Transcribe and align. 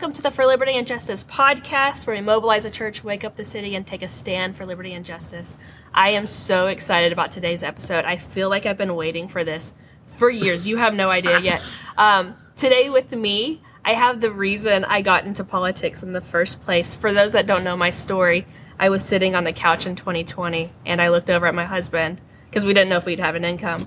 Welcome 0.00 0.14
to 0.14 0.22
the 0.22 0.30
For 0.30 0.46
Liberty 0.46 0.76
and 0.76 0.86
Justice 0.86 1.24
podcast, 1.24 2.06
where 2.06 2.16
we 2.16 2.22
mobilize 2.22 2.64
a 2.64 2.70
church, 2.70 3.04
wake 3.04 3.22
up 3.22 3.36
the 3.36 3.44
city, 3.44 3.74
and 3.74 3.86
take 3.86 4.00
a 4.00 4.08
stand 4.08 4.56
for 4.56 4.64
liberty 4.64 4.94
and 4.94 5.04
justice. 5.04 5.58
I 5.92 6.08
am 6.12 6.26
so 6.26 6.68
excited 6.68 7.12
about 7.12 7.30
today's 7.30 7.62
episode. 7.62 8.06
I 8.06 8.16
feel 8.16 8.48
like 8.48 8.64
I've 8.64 8.78
been 8.78 8.96
waiting 8.96 9.28
for 9.28 9.44
this 9.44 9.74
for 10.06 10.30
years. 10.30 10.66
You 10.66 10.78
have 10.78 10.94
no 10.94 11.10
idea 11.10 11.38
yet. 11.40 11.60
Um, 11.98 12.34
today, 12.56 12.88
with 12.88 13.12
me, 13.12 13.60
I 13.84 13.92
have 13.92 14.22
the 14.22 14.32
reason 14.32 14.86
I 14.86 15.02
got 15.02 15.26
into 15.26 15.44
politics 15.44 16.02
in 16.02 16.14
the 16.14 16.22
first 16.22 16.62
place. 16.62 16.94
For 16.94 17.12
those 17.12 17.32
that 17.32 17.46
don't 17.46 17.62
know 17.62 17.76
my 17.76 17.90
story, 17.90 18.46
I 18.78 18.88
was 18.88 19.04
sitting 19.04 19.34
on 19.34 19.44
the 19.44 19.52
couch 19.52 19.84
in 19.84 19.96
2020 19.96 20.72
and 20.86 21.02
I 21.02 21.10
looked 21.10 21.28
over 21.28 21.44
at 21.44 21.54
my 21.54 21.66
husband 21.66 22.22
because 22.46 22.64
we 22.64 22.72
didn't 22.72 22.88
know 22.88 22.96
if 22.96 23.04
we'd 23.04 23.20
have 23.20 23.34
an 23.34 23.44
income. 23.44 23.86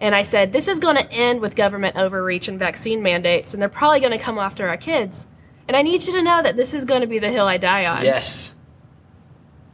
And 0.00 0.14
I 0.14 0.22
said, 0.22 0.50
This 0.50 0.66
is 0.66 0.80
going 0.80 0.96
to 0.96 1.12
end 1.12 1.42
with 1.42 1.54
government 1.54 1.96
overreach 1.96 2.48
and 2.48 2.58
vaccine 2.58 3.02
mandates, 3.02 3.52
and 3.52 3.60
they're 3.60 3.68
probably 3.68 4.00
going 4.00 4.12
to 4.12 4.18
come 4.18 4.38
after 4.38 4.66
our 4.66 4.78
kids. 4.78 5.26
And 5.68 5.76
I 5.76 5.82
need 5.82 6.02
you 6.06 6.12
to 6.14 6.22
know 6.22 6.42
that 6.42 6.56
this 6.56 6.74
is 6.74 6.84
going 6.84 7.02
to 7.02 7.06
be 7.06 7.18
the 7.18 7.30
hill 7.30 7.46
I 7.46 7.56
die 7.56 7.86
on. 7.86 8.04
Yes. 8.04 8.54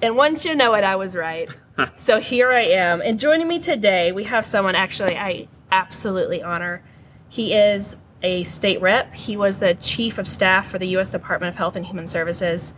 And 0.01 0.17
once 0.17 0.45
you 0.45 0.55
know 0.55 0.75
it, 0.75 0.85
I 0.85 0.97
was 0.97 1.17
right. 1.17 1.49
so 1.97 2.21
here 2.21 2.53
I 2.53 2.63
am. 2.63 3.01
And 3.01 3.19
joining 3.19 3.49
me 3.49 3.59
today, 3.59 4.13
we 4.13 4.25
have 4.25 4.45
someone 4.45 4.75
actually 4.75 5.17
I 5.17 5.49
absolutely 5.73 6.43
honor. 6.43 6.83
He 7.29 7.53
is 7.53 7.97
a 8.23 8.43
state 8.43 8.81
rep, 8.81 9.15
he 9.15 9.37
was 9.37 9.61
the 9.61 9.75
chief 9.75 10.19
of 10.19 10.27
staff 10.27 10.69
for 10.69 10.79
the 10.79 10.89
U.S. 10.89 11.11
Department 11.11 11.51
of 11.51 11.57
Health 11.57 11.77
and 11.77 11.87
Human 11.87 12.09
Services. 12.09 12.75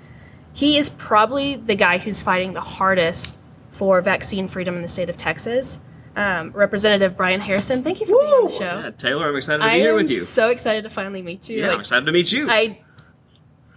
He 0.52 0.76
is 0.76 0.90
probably 0.90 1.56
the 1.56 1.74
guy 1.74 1.98
who's 1.98 2.20
fighting 2.20 2.52
the 2.52 2.60
hardest 2.60 3.38
for 3.72 4.00
vaccine 4.02 4.48
freedom 4.48 4.76
in 4.76 4.82
the 4.82 4.88
state 4.88 5.08
of 5.08 5.16
Texas. 5.16 5.80
Um, 6.16 6.50
Representative 6.50 7.16
Brian 7.16 7.40
Harrison, 7.40 7.82
thank 7.82 8.00
you 8.00 8.06
for 8.06 8.12
being 8.12 8.32
on 8.34 8.44
the 8.46 8.50
show. 8.50 8.80
Yeah, 8.80 8.90
Taylor, 8.90 9.28
I'm 9.28 9.36
excited 9.36 9.58
to 9.58 9.64
be 9.64 9.70
I 9.70 9.78
here 9.78 9.94
with 9.94 10.10
you. 10.10 10.20
so 10.20 10.50
excited 10.50 10.82
to 10.82 10.90
finally 10.90 11.22
meet 11.22 11.48
you. 11.48 11.58
yeah, 11.60 11.66
Like, 11.68 11.74
I'm 11.74 11.80
excited 11.80 12.04
to 12.04 12.12
meet 12.12 12.32
you. 12.32 12.50
I 12.50 12.82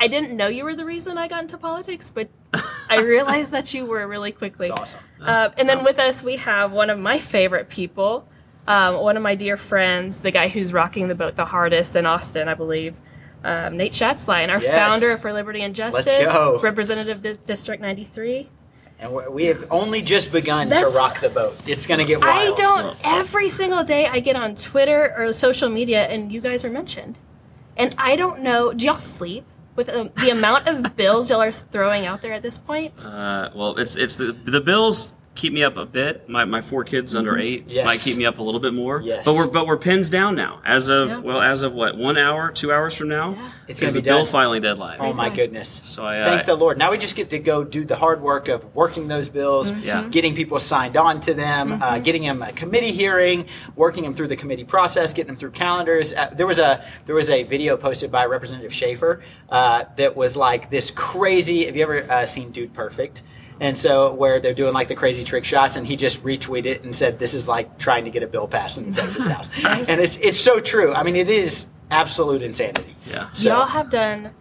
I 0.04 0.08
didn't 0.08 0.36
know 0.36 0.48
you 0.48 0.66
were 0.66 0.76
the 0.76 0.84
reason 0.84 1.18
I 1.18 1.30
got 1.30 1.44
into 1.44 1.58
politics, 1.58 2.12
but 2.14 2.28
I 2.90 2.98
realized 3.00 3.54
that 3.54 3.74
you 3.74 3.86
were 3.86 4.06
really 4.06 4.34
quickly. 4.34 4.68
It's 4.68 4.78
awesome. 4.78 5.00
Uh, 5.22 5.52
and 5.56 5.70
then 5.70 5.86
with 5.86 5.98
us, 5.98 6.22
we 6.22 6.36
have 6.36 6.74
one 6.74 6.90
of 6.90 7.00
my 7.00 7.18
favorite 7.20 7.70
people, 7.70 8.28
um, 8.68 8.96
one 9.00 9.16
of 9.16 9.24
my 9.24 9.36
dear 9.36 9.56
friends, 9.56 10.20
the 10.20 10.30
guy 10.32 10.50
who's 10.50 10.74
rocking 10.74 11.08
the 11.08 11.16
boat 11.16 11.38
the 11.38 11.46
hardest 11.46 11.96
in 11.96 12.06
Austin, 12.06 12.50
I 12.50 12.54
believe, 12.54 12.96
um, 13.46 13.78
Nate 13.78 13.94
Schatzline, 13.94 14.50
our 14.50 14.60
Yes. 14.60 14.76
founder 14.76 15.14
of 15.14 15.22
For 15.22 15.32
Liberty 15.32 15.62
and 15.62 15.74
Justice, 15.74 16.14
go. 16.34 16.60
Representative 16.62 17.22
Di- 17.22 17.38
District 17.46 17.82
93. 17.82 18.50
And 19.00 19.14
we- 19.14 19.46
have 19.46 19.66
only 19.72 20.02
just 20.02 20.34
begun 20.34 20.68
That's- 20.68 20.92
to 20.92 20.98
rock 21.00 21.22
the 21.22 21.30
boat. 21.30 21.56
It's 21.66 21.88
going 21.88 22.00
to 22.02 22.06
get 22.06 22.20
worse. 22.20 22.28
I 22.30 22.54
don't, 22.58 22.98
every 23.06 23.48
single 23.48 23.86
day 23.86 24.08
I 24.08 24.20
get 24.20 24.36
on 24.36 24.56
Twitter 24.56 25.14
or 25.18 25.32
social 25.32 25.70
media 25.70 26.04
and 26.08 26.30
you 26.30 26.42
guys 26.42 26.66
are 26.66 26.70
mentioned. 26.70 27.20
And 27.78 27.96
I 27.98 28.18
don't 28.18 28.42
know, 28.42 28.74
do 28.74 28.86
y'all 28.86 28.98
sleep? 29.00 29.46
With 29.76 29.90
um, 29.90 30.12
the 30.22 30.30
amount 30.30 30.68
of 30.68 30.96
bills 30.96 31.30
y'all 31.30 31.42
are 31.42 31.52
throwing 31.52 32.06
out 32.06 32.22
there 32.22 32.34
at 32.34 32.44
this 32.44 32.58
point, 32.58 32.94
uh, 33.04 33.50
well, 33.56 33.76
it's 33.78 33.96
it's 33.96 34.18
the 34.18 34.34
the 34.34 34.62
bills 34.62 35.10
keep 35.36 35.52
me 35.52 35.64
up 35.64 35.78
a 35.78 35.86
bit. 35.86 36.30
My, 36.30 36.46
my 36.46 36.62
four 36.62 36.84
kids 36.84 37.16
under 37.16 37.38
eight 37.40 37.64
Yes. 37.68 37.86
might 37.86 38.00
keep 38.00 38.18
me 38.18 38.26
up 38.26 38.38
a 38.38 38.44
little 38.44 38.60
bit 38.60 38.74
more. 38.74 39.02
Yes. 39.02 39.26
But 39.26 39.34
we're 39.34 39.48
but 39.48 39.66
we're 39.66 39.78
pins 39.78 40.10
down 40.10 40.36
now. 40.36 40.62
As 40.64 40.90
of 40.90 41.10
Yeah. 41.10 41.18
well, 41.20 41.42
as 41.42 41.64
of 41.64 41.74
what 41.74 41.98
one 41.98 42.18
hour, 42.18 42.52
two 42.52 42.72
hours 42.72 42.96
from 42.96 43.08
now, 43.10 43.32
Yeah. 43.32 43.50
It's 43.68 43.80
gonna 43.80 43.94
the 43.94 44.02
be 44.02 44.06
bill 44.10 44.24
done. 44.26 44.32
filing 44.32 44.62
deadline. 44.62 44.98
Oh 45.00 45.12
my 45.14 45.30
goodness. 45.30 45.82
So 45.86 46.06
I, 46.06 46.20
uh, 46.20 46.26
Thank 46.26 46.46
the 46.46 46.56
Lord. 46.56 46.78
Now 46.78 46.92
we 46.92 46.98
just 47.00 47.16
get 47.16 47.32
to 47.32 47.40
go 47.40 47.64
do 47.64 47.84
the 47.84 47.96
hard 47.96 48.22
work 48.22 48.48
of 48.48 48.76
working 48.76 49.08
those 49.08 49.28
bills, 49.30 49.72
Mm-hmm. 49.72 49.84
Yeah. 49.88 50.04
getting 50.12 50.36
people 50.36 50.60
signed 50.60 50.98
on 50.98 51.20
to 51.22 51.34
them, 51.34 51.82
uh, 51.82 51.98
getting 52.00 52.22
them 52.24 52.42
a 52.44 52.52
committee 52.52 52.92
hearing, 52.92 53.46
working 53.76 54.04
them 54.04 54.14
through 54.14 54.28
the 54.28 54.36
committee 54.36 54.66
process, 54.66 55.14
getting 55.14 55.28
them 55.28 55.38
through 55.38 55.52
calendars. 55.52 56.14
Uh, 56.14 56.30
there 56.36 56.46
was 56.48 56.60
a 56.60 56.84
there 57.06 57.16
was 57.16 57.32
a 57.32 57.42
video 57.44 57.76
posted 57.76 58.12
by 58.12 58.26
Representative 58.26 58.74
Schaefer 58.74 59.22
uh, 59.50 59.86
that 59.98 60.16
was 60.16 60.36
like 60.36 60.70
this 60.70 60.92
crazy. 60.92 61.66
Have 61.66 61.76
you 61.76 61.82
ever 61.84 62.06
uh, 62.12 62.26
seen 62.28 62.52
Dude 62.52 62.74
Perfect? 62.74 63.24
And 63.64 63.78
so 63.78 64.14
where 64.14 64.42
they're 64.42 64.54
doing 64.54 64.74
like 64.74 64.90
the 64.90 64.96
crazy 64.96 65.24
trick 65.24 65.46
shots, 65.46 65.78
and 65.78 65.88
he 65.88 65.96
just 65.96 66.22
retweeted 66.24 66.66
it 66.66 66.84
and 66.84 66.94
said, 66.94 67.18
"This 67.18 67.34
is 67.34 67.48
like 67.48 67.78
trying 67.80 68.04
to 68.04 68.12
get 68.12 68.22
a 68.22 68.28
bill 68.28 68.46
passed 68.46 68.78
in 68.78 68.92
the 68.92 69.02
Texas 69.02 69.26
House," 69.34 69.50
Nice. 69.64 69.88
and 69.90 70.02
it's 70.02 70.18
it's 70.18 70.40
so 70.40 70.60
true. 70.60 70.94
I 70.94 71.04
mean, 71.04 71.16
it 71.16 71.30
is 71.30 71.68
absolute 71.90 72.42
insanity. 72.42 72.94
Yeah. 73.10 73.32
So, 73.32 73.50
y'all 73.50 73.66
have 73.66 73.90
done. 73.90 74.32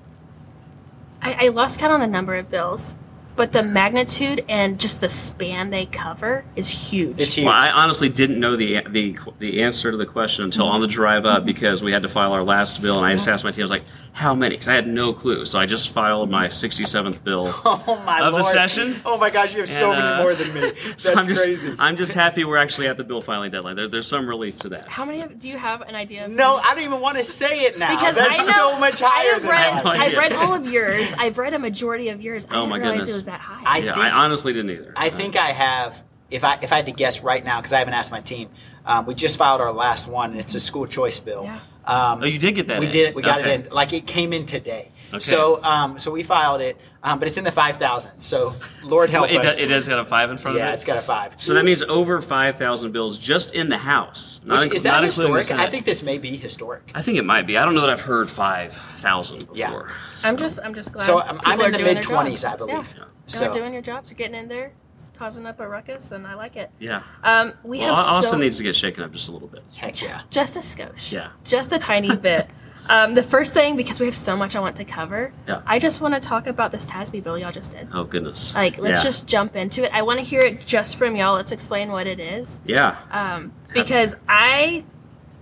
I, 1.22 1.46
I 1.46 1.48
lost 1.48 1.78
count 1.78 1.92
on 1.92 2.00
the 2.00 2.06
number 2.08 2.34
of 2.34 2.50
bills, 2.50 2.96
but 3.36 3.52
the 3.52 3.62
magnitude 3.62 4.44
and 4.48 4.78
just 4.78 5.00
the 5.00 5.08
span 5.08 5.70
they 5.70 5.86
cover 5.86 6.44
is 6.56 6.68
huge. 6.68 7.18
it's 7.18 7.34
huge. 7.36 7.46
Well, 7.46 7.54
I 7.54 7.70
honestly 7.70 8.08
didn't 8.08 8.38
know 8.40 8.56
the 8.56 8.82
the 8.88 9.16
the 9.38 9.62
answer 9.62 9.90
to 9.90 9.96
the 9.96 10.06
question 10.06 10.44
until 10.44 10.66
on 10.66 10.80
the 10.80 10.86
drive 10.86 11.24
up 11.24 11.44
because 11.44 11.82
we 11.82 11.92
had 11.92 12.02
to 12.02 12.08
file 12.08 12.32
our 12.32 12.42
last 12.42 12.82
bill, 12.82 12.96
and 12.96 13.06
I 13.06 13.14
just 13.14 13.28
asked 13.28 13.44
my 13.44 13.50
team, 13.52 13.62
I 13.62 13.64
was 13.64 13.70
like, 13.70 13.84
"How 14.12 14.34
many?" 14.34 14.54
Because 14.56 14.68
I 14.68 14.74
had 14.74 14.86
no 14.86 15.12
clue. 15.12 15.46
So 15.46 15.58
I 15.58 15.66
just 15.66 15.90
filed 15.90 16.30
my 16.30 16.46
67th 16.48 17.22
bill. 17.24 17.52
Oh 17.64 18.00
my 18.06 18.20
Of 18.20 18.34
the 18.34 18.42
session? 18.42 19.00
Oh 19.04 19.16
my 19.18 19.30
gosh, 19.30 19.52
you 19.54 19.60
have 19.60 19.68
so 19.68 19.92
And, 19.92 20.00
many 20.02 20.14
uh, 20.14 20.22
more 20.22 20.34
than 20.34 20.52
me. 20.54 20.60
That's 20.86 21.02
so 21.02 21.14
I'm 21.14 21.26
just, 21.26 21.42
crazy. 21.44 21.74
I'm 21.78 21.96
just 21.96 22.12
happy 22.14 22.44
we're 22.44 22.56
actually 22.58 22.86
at 22.86 22.96
the 22.96 23.04
bill 23.04 23.20
filing 23.20 23.50
deadline. 23.50 23.76
There, 23.76 23.88
there's 23.88 24.06
some 24.06 24.28
relief 24.28 24.58
to 24.58 24.68
that. 24.70 24.88
How 24.88 25.04
many 25.04 25.20
of, 25.22 25.38
do 25.40 25.48
you 25.48 25.56
have 25.58 25.80
an 25.82 25.94
idea? 25.94 26.26
Of 26.26 26.30
no, 26.32 26.60
I 26.62 26.74
don't 26.74 26.84
even 26.84 27.00
want 27.00 27.18
to 27.18 27.24
say 27.24 27.60
it 27.62 27.78
now. 27.78 27.90
because 27.90 28.14
That's 28.16 28.40
I 28.40 28.44
know 28.46 28.72
so 28.72 28.78
much 28.78 29.02
I 29.02 29.06
higher 29.08 29.32
have 29.34 29.42
than 29.42 29.50
read, 29.50 29.76
that. 29.76 29.84
no 29.84 29.90
I've 29.90 30.16
read 30.16 30.32
all 30.34 30.54
of 30.54 30.66
yours. 30.70 31.12
I've 31.18 31.38
read 31.38 31.54
a 31.54 31.58
majority 31.58 32.08
of 32.08 32.20
yours. 32.22 32.46
I 32.50 32.56
Oh 32.56 32.60
didn't 32.60 32.70
my 32.70 32.76
realize 32.78 32.98
goodness. 33.06 33.21
It 33.22 33.30
was 33.30 33.38
that 33.38 33.40
high. 33.40 33.62
I 33.64 33.78
Yeah, 33.78 33.94
think 33.94 34.06
I 34.06 34.24
honestly 34.24 34.52
didn't 34.52 34.70
either. 34.70 34.92
I 34.96 35.08
think 35.10 35.36
I 35.36 35.48
have. 35.48 36.02
If 36.30 36.44
I 36.44 36.58
if 36.62 36.72
I 36.72 36.76
had 36.76 36.86
to 36.86 36.92
guess 36.92 37.22
right 37.22 37.44
now, 37.44 37.58
because 37.60 37.72
I 37.74 37.78
haven't 37.78 37.94
asked 37.94 38.10
my 38.10 38.20
team, 38.20 38.48
um, 38.86 39.04
we 39.06 39.14
just 39.14 39.36
filed 39.38 39.60
our 39.60 39.72
last 39.72 40.08
one, 40.08 40.30
and 40.30 40.40
it's 40.40 40.54
a 40.54 40.60
school 40.60 40.86
choice 40.86 41.20
bill. 41.20 41.44
Yeah. 41.44 41.58
Um, 41.84 42.22
Oh, 42.22 42.26
you 42.26 42.38
did 42.38 42.54
get 42.54 42.68
that 42.68 42.78
We 42.80 42.86
in. 42.86 42.92
did. 42.92 43.08
it. 43.10 43.14
We 43.14 43.22
got 43.22 43.40
Okay. 43.40 43.52
it 43.54 43.66
in. 43.66 43.72
Like 43.72 43.92
it 43.92 44.06
came 44.06 44.32
in 44.32 44.46
today. 44.46 44.90
Okay. 45.12 45.18
So 45.18 45.62
um, 45.62 45.98
so 45.98 46.10
we 46.10 46.22
filed 46.22 46.60
it, 46.60 46.80
um, 47.02 47.18
but 47.18 47.28
it's 47.28 47.36
in 47.36 47.44
the 47.44 47.52
five 47.52 47.76
thousand. 47.76 48.18
So 48.20 48.54
Lord 48.82 49.10
help 49.10 49.30
it, 49.30 49.36
us. 49.36 49.44
does, 49.44 49.58
it 49.58 49.70
has 49.70 49.88
got 49.88 49.98
a 49.98 50.04
five 50.04 50.30
in 50.30 50.38
front 50.38 50.56
yeah, 50.56 50.64
of 50.64 50.66
it. 50.68 50.70
Yeah, 50.70 50.74
it's 50.74 50.84
got 50.84 50.96
a 50.98 51.02
five. 51.02 51.34
so 51.36 51.54
that 51.54 51.64
means 51.64 51.82
over 51.82 52.20
5,000 52.20 52.92
bills 52.92 53.18
just 53.18 53.54
in 53.54 53.68
the 53.68 53.76
House. 53.76 54.40
Not, 54.44 54.64
Which, 54.64 54.74
is 54.74 54.82
that 54.82 54.92
not 54.92 55.04
historic? 55.04 55.50
I 55.50 55.66
think 55.66 55.84
this 55.84 56.02
may 56.02 56.18
be 56.18 56.36
historic. 56.36 56.90
I 56.94 57.02
think 57.02 57.18
it 57.18 57.24
might 57.24 57.46
be. 57.46 57.58
I 57.58 57.64
don't 57.64 57.74
know 57.74 57.82
that 57.82 57.90
I've 57.90 58.00
heard 58.00 58.30
5,000 58.30 59.38
before. 59.40 59.54
Yeah. 59.54 59.82
I'm 60.24 60.36
just 60.36 60.58
I'm 60.64 60.74
just 60.74 60.92
glad. 60.92 61.04
So, 61.04 61.18
I'm- 61.18 61.40
I'm 61.44 61.58
people 61.58 61.60
in 61.60 61.60
are 61.60 61.70
the 61.72 61.78
doing 61.78 61.84
their 61.86 61.94
mid-twenties, 61.96 62.42
jobs. 62.42 62.54
I 62.54 62.56
believe. 62.56 62.74
Yeah. 62.74 62.82
Yeah. 62.98 63.04
So, 63.26 63.38
So- 63.46 63.52
doing 63.52 63.72
your 63.72 63.82
jobs, 63.82 64.10
you're 64.10 64.16
getting 64.16 64.36
in 64.36 64.48
there, 64.48 64.72
causing 65.18 65.46
up 65.46 65.60
a 65.60 65.68
ruckus, 65.68 66.12
and 66.12 66.26
I 66.26 66.34
like 66.34 66.56
it. 66.56 66.70
Yeah. 66.78 67.02
Um, 67.22 67.54
we 67.64 67.78
Well, 67.78 67.94
have 67.94 68.06
Austin 68.06 68.30
so, 68.32 68.38
needs 68.38 68.56
to 68.58 68.62
get 68.62 68.76
shaken 68.76 69.02
up 69.04 69.12
just 69.12 69.28
a 69.28 69.32
little 69.32 69.48
bit. 69.48 69.62
Heck 69.74 69.94
just 69.94 70.18
yeah. 70.18 70.24
just 70.30 70.56
a 70.56 70.60
skosh. 70.60 71.12
Yeah. 71.12 71.28
Just 71.44 71.72
a 71.72 71.78
tiny 71.78 72.16
bit. 72.16 72.48
Um, 72.88 73.14
the 73.14 73.22
first 73.22 73.54
thing, 73.54 73.76
because 73.76 74.00
we 74.00 74.06
have 74.06 74.14
so 74.14 74.36
much 74.36 74.56
I 74.56 74.60
want 74.60 74.76
to 74.76 74.84
cover, 74.84 75.32
Yeah. 75.46 75.62
I 75.66 75.78
just 75.78 76.00
want 76.00 76.14
to 76.14 76.20
talk 76.20 76.46
about 76.46 76.72
this 76.72 76.84
TASB 76.84 77.22
bill 77.22 77.38
y'all 77.38 77.52
just 77.52 77.72
did. 77.72 77.88
Oh, 77.92 78.04
goodness. 78.04 78.54
Like, 78.54 78.78
let's 78.78 78.98
Yeah. 78.98 79.04
just 79.04 79.26
jump 79.26 79.54
into 79.56 79.84
it. 79.84 79.90
I 79.94 80.02
want 80.02 80.18
to 80.18 80.24
hear 80.24 80.40
it 80.40 80.66
just 80.66 80.96
from 80.96 81.14
y'all. 81.16 81.34
Let's 81.34 81.52
explain 81.52 81.92
what 81.92 82.06
it 82.06 82.18
is. 82.18 82.60
Yeah. 82.66 82.96
Um, 83.12 83.52
because 83.72 84.16
I 84.28 84.84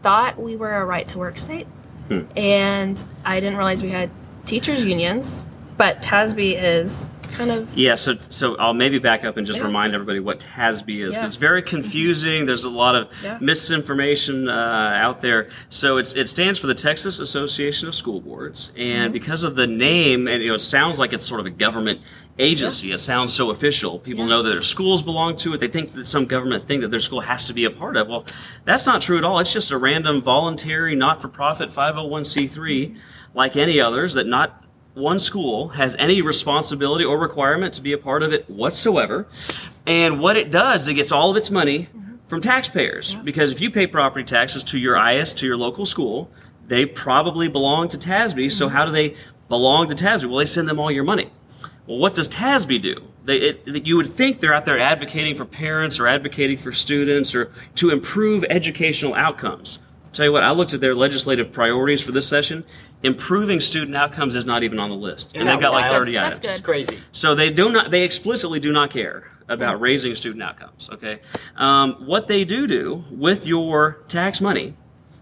thought 0.02 0.40
we 0.40 0.56
were 0.56 0.76
a 0.76 0.84
right 0.84 1.06
to 1.08 1.18
work 1.18 1.38
state, 1.38 1.66
Hmm. 2.08 2.20
and 2.36 3.02
I 3.24 3.40
didn't 3.40 3.56
realize 3.56 3.82
we 3.82 3.90
had 3.90 4.10
teachers' 4.44 4.84
unions, 4.84 5.46
but 5.76 6.02
TASB 6.02 6.54
is 6.56 7.08
kind 7.32 7.50
of. 7.50 7.76
Yeah, 7.76 7.94
so 7.94 8.16
so 8.18 8.56
I'll 8.56 8.74
maybe 8.74 8.98
back 8.98 9.24
up 9.24 9.36
and 9.36 9.46
just 9.46 9.58
Yeah. 9.60 9.66
remind 9.66 9.94
everybody 9.94 10.20
what 10.20 10.41
TASB 10.41 11.00
is. 11.02 11.12
Yeah. 11.12 11.26
It's 11.26 11.36
very 11.36 11.62
confusing. 11.62 12.46
There's 12.46 12.64
a 12.64 12.70
lot 12.70 12.94
of 12.94 13.08
Yeah. 13.22 13.38
misinformation 13.40 14.49
uh, 14.49 14.52
out 14.94 15.20
there. 15.20 15.49
So 15.69 15.99
it's 15.99 16.12
it 16.14 16.28
stands 16.28 16.58
for 16.58 16.66
the 16.66 16.75
Texas 16.75 17.19
Association 17.19 17.88
of 17.88 17.94
School 17.94 18.20
Boards, 18.20 18.72
and 18.76 19.05
Mm-hmm. 19.06 19.12
because 19.12 19.44
of 19.44 19.55
the 19.56 19.66
name, 19.66 20.28
and 20.28 20.43
you 20.43 20.49
know, 20.49 20.55
it 20.55 20.60
sounds 20.62 20.99
like 20.99 21.12
it's 21.12 21.25
sort 21.25 21.40
of 21.40 21.46
a 21.46 21.50
government 21.50 22.00
agency. 22.38 22.90
It 22.90 22.99
sounds 22.99 23.34
so 23.34 23.50
official. 23.50 23.99
People 23.99 24.25
Yeah. 24.25 24.31
know 24.31 24.43
that 24.43 24.50
their 24.50 24.62
schools 24.62 25.02
belong 25.02 25.37
to 25.38 25.52
it. 25.55 25.60
They 25.60 25.69
think 25.69 25.93
that 25.93 26.06
some 26.08 26.25
government 26.25 26.64
thing 26.66 26.81
that 26.81 26.90
their 26.90 27.00
school 27.00 27.20
has 27.20 27.44
to 27.46 27.52
be 27.52 27.64
a 27.66 27.70
part 27.70 27.96
of. 27.99 28.08
Well, 28.08 28.25
that's 28.64 28.87
not 28.87 29.02
true 29.02 29.19
at 29.19 29.25
all. 29.25 29.38
It's 29.40 29.52
just 29.52 29.70
a 29.70 29.76
random 29.76 30.22
voluntary, 30.22 30.94
not-for-profit 30.94 31.70
501c3, 31.70 32.94
like 33.34 33.56
any 33.56 33.78
others, 33.81 34.14
that 34.14 34.26
not 34.26 34.64
one 35.00 35.19
school 35.19 35.69
has 35.70 35.97
any 35.99 36.23
responsibility 36.23 37.05
or 37.05 37.19
requirement 37.19 37.75
to 37.75 37.81
be 37.81 37.93
a 37.93 37.99
part 37.99 38.23
of 38.23 38.32
it 38.32 38.49
whatsoever. 38.49 39.26
And 39.87 40.20
what 40.20 40.37
it 40.37 40.50
does, 40.50 40.87
it 40.87 40.94
gets 40.94 41.11
all 41.11 41.31
of 41.31 41.37
its 41.37 41.50
money 41.50 41.88
from 42.26 42.41
taxpayers. 42.41 43.17
Because 43.17 43.50
if 43.50 43.61
you 43.61 43.70
pay 43.70 43.87
property 43.87 44.25
taxes 44.25 44.62
to 44.64 44.79
your 44.79 44.97
IS, 44.97 45.35
to 45.35 45.47
your 45.47 45.56
local 45.56 45.85
school, 45.85 46.31
they 46.69 46.87
probably 46.87 47.49
belong 47.49 47.88
to 47.88 47.99
TASB. 47.99 48.52
So 48.52 48.67
mm-hmm. 48.67 48.76
how 48.76 48.85
do 48.85 48.93
they 48.93 49.17
belong 49.49 49.88
to 49.88 49.94
TASB? 49.94 50.26
Well, 50.26 50.38
they 50.38 50.44
send 50.44 50.69
them 50.69 50.79
all 50.79 50.91
your 50.91 51.05
money. 51.05 51.31
Well, 51.87 51.99
what 51.99 52.14
does 52.14 52.29
TASB 52.29 52.81
do? 52.81 52.96
They, 53.25 53.37
it, 53.38 53.87
you 53.87 53.96
would 53.96 54.14
think 54.17 54.41
they're 54.41 54.55
out 54.55 54.64
there 54.64 54.79
advocating 54.79 55.35
for 55.35 55.44
parents 55.44 55.99
or 55.99 56.06
advocating 56.06 56.56
for 56.56 56.73
students 56.73 57.35
or 57.35 57.53
to 57.75 57.91
improve 57.91 58.44
educational 58.49 59.14
outcomes. 59.14 59.81
Tell 60.12 60.25
you 60.25 60.32
what, 60.32 60.43
I 60.43 60.50
looked 60.50 60.75
at 60.75 60.81
their 60.81 60.94
legislative 60.94 61.53
priorities 61.53 62.00
for 62.00 62.12
this 62.12 62.29
session. 62.29 62.64
Improving 63.02 63.61
student 63.61 63.97
outcomes 63.97 64.35
is 64.35 64.44
not 64.44 64.62
even 64.62 64.79
on 64.79 64.91
the 64.91 64.97
list, 64.97 65.35
and 65.35 65.49
they've 65.49 65.58
got 65.61 65.73
like 65.73 65.85
wild? 65.87 65.97
30 65.97 66.12
That's 66.12 66.25
items. 66.25 66.41
good. 66.41 66.50
It's 66.50 66.61
crazy. 66.61 66.99
So 67.12 67.35
they 67.35 67.50
do 67.50 67.70
not. 67.70 67.91
They 67.91 68.02
explicitly 68.02 68.61
do 68.61 68.73
not 68.73 68.91
care 68.91 69.31
about 69.49 69.81
raising 69.81 70.14
student 70.14 70.43
outcomes. 70.43 70.91
Okay, 70.93 71.20
um, 71.56 71.94
what 72.06 72.29
they 72.29 72.44
do 72.44 72.67
do 72.67 73.05
with 73.11 73.47
your 73.47 74.05
tax 74.08 74.41
money, 74.41 74.75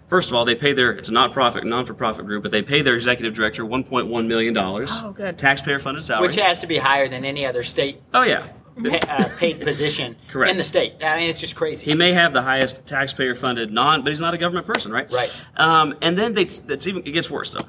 First 0.09 0.31
of 0.31 0.37
all, 0.37 0.47
they 0.47 0.55
pay 0.55 0.73
their 0.73 0.91
it's 0.93 1.11
a 1.11 1.13
not-profit, 1.13 1.65
non-for-profit 1.65 2.25
group, 2.25 2.43
but 2.43 2.51
they 2.51 2.63
pay 2.63 2.81
their 2.81 2.95
executive 2.95 3.35
director 3.35 3.63
1.1 3.65 4.27
million 4.27 4.55
dollars. 4.55 4.91
Oh, 5.03 5.13
good. 5.13 5.37
Taxpayer-funded 5.37 6.03
salary. 6.03 6.27
Which 6.27 6.37
has 6.37 6.63
to 6.63 6.67
be 6.67 6.79
higher 6.79 7.09
than 7.09 7.25
any 7.27 7.45
other 7.45 7.63
state 7.63 8.01
oh 8.15 8.23
yeah, 8.23 8.45
uh, 8.87 9.29
paid 9.39 9.61
position 9.63 10.17
Correct. 10.29 10.51
in 10.51 10.57
the 10.57 10.65
state. 10.65 10.95
I 11.03 11.19
mean, 11.19 11.29
it's 11.29 11.41
just 11.41 11.57
crazy. 11.57 11.87
he 11.87 11.97
may 11.97 12.13
have 12.13 12.33
the 12.33 12.43
highest 12.43 12.87
taxpayer-funded 12.87 13.73
non, 13.73 14.03
but 14.03 14.11
he's 14.11 14.21
not 14.21 14.35
a 14.35 14.39
government 14.39 14.67
person, 14.67 14.93
right? 14.93 15.11
Right. 15.13 15.47
Um, 15.57 15.97
and 16.03 16.19
then 16.19 16.35
they, 16.35 16.43
it's 16.43 16.87
even 16.87 17.03
it 17.03 17.13
gets 17.13 17.31
worse 17.31 17.53
though. 17.53 17.67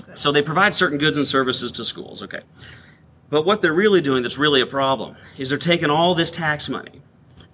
Okay. 0.00 0.12
So 0.14 0.32
they 0.32 0.42
provide 0.42 0.74
certain 0.74 0.98
goods 0.98 1.16
and 1.16 1.26
services 1.26 1.72
to 1.72 1.84
schools, 1.84 2.22
okay. 2.22 2.40
But 3.30 3.44
what 3.44 3.60
they're 3.60 3.72
really 3.72 4.00
doing 4.00 4.22
that's 4.22 4.38
really 4.38 4.60
a 4.60 4.66
problem 4.66 5.16
is 5.36 5.50
they're 5.50 5.58
taking 5.58 5.90
all 5.90 6.14
this 6.14 6.30
tax 6.30 6.68
money 6.68 7.02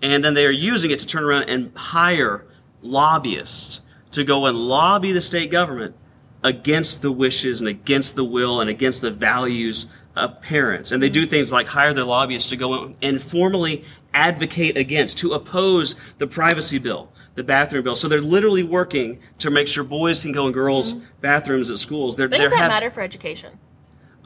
and 0.03 0.23
then 0.23 0.35
they 0.35 0.47
are 0.47 0.51
using 0.51 0.91
it 0.91 0.99
to 1.01 1.07
turn 1.07 1.25
around 1.25 1.45
and 1.45 1.73
hire 1.77 2.45
lobbyists 2.83 3.81
to 4.13 4.23
go 4.23 4.47
and 4.47 4.57
lobby 4.57 5.13
the 5.13 5.21
state 5.21 5.51
government 5.51 5.97
against 6.43 7.01
the 7.01 7.11
wishes 7.11 7.61
and 7.61 7.69
against 7.69 8.15
the 8.15 8.25
will 8.25 8.61
and 8.61 8.69
against 8.69 9.01
the 9.01 9.11
values 9.11 9.87
of 10.17 10.41
parents. 10.41 10.93
And 10.93 11.03
they 11.03 11.11
do 11.11 11.27
things 11.27 11.53
like 11.53 11.67
hire 11.67 11.93
their 11.93 12.05
lobbyists 12.05 12.51
to 12.51 12.57
go 12.57 12.95
and 13.03 13.21
formally 13.21 13.85
advocate 14.13 14.77
against, 14.77 15.19
to 15.19 15.33
oppose 15.33 15.97
the 16.19 16.27
privacy 16.27 16.79
bill, 16.79 17.13
the 17.35 17.43
bathroom 17.43 17.85
bill. 17.85 17.97
So 17.97 18.09
they're 18.09 18.21
literally 18.21 18.63
working 18.63 19.21
to 19.39 19.51
make 19.51 19.67
sure 19.67 19.83
boys 19.83 20.23
can 20.23 20.33
go 20.33 20.47
in 20.47 20.53
girls' 20.53 20.93
mm-hmm. 20.93 21.05
bathrooms 21.21 21.71
at 21.71 21.79
schools. 21.79 22.17
They're, 22.17 22.29
Things 22.29 22.41
they're 22.41 22.51
that 22.51 22.57
have- 22.59 22.71
matter 22.71 22.91
for 22.91 23.01
education. 23.01 23.59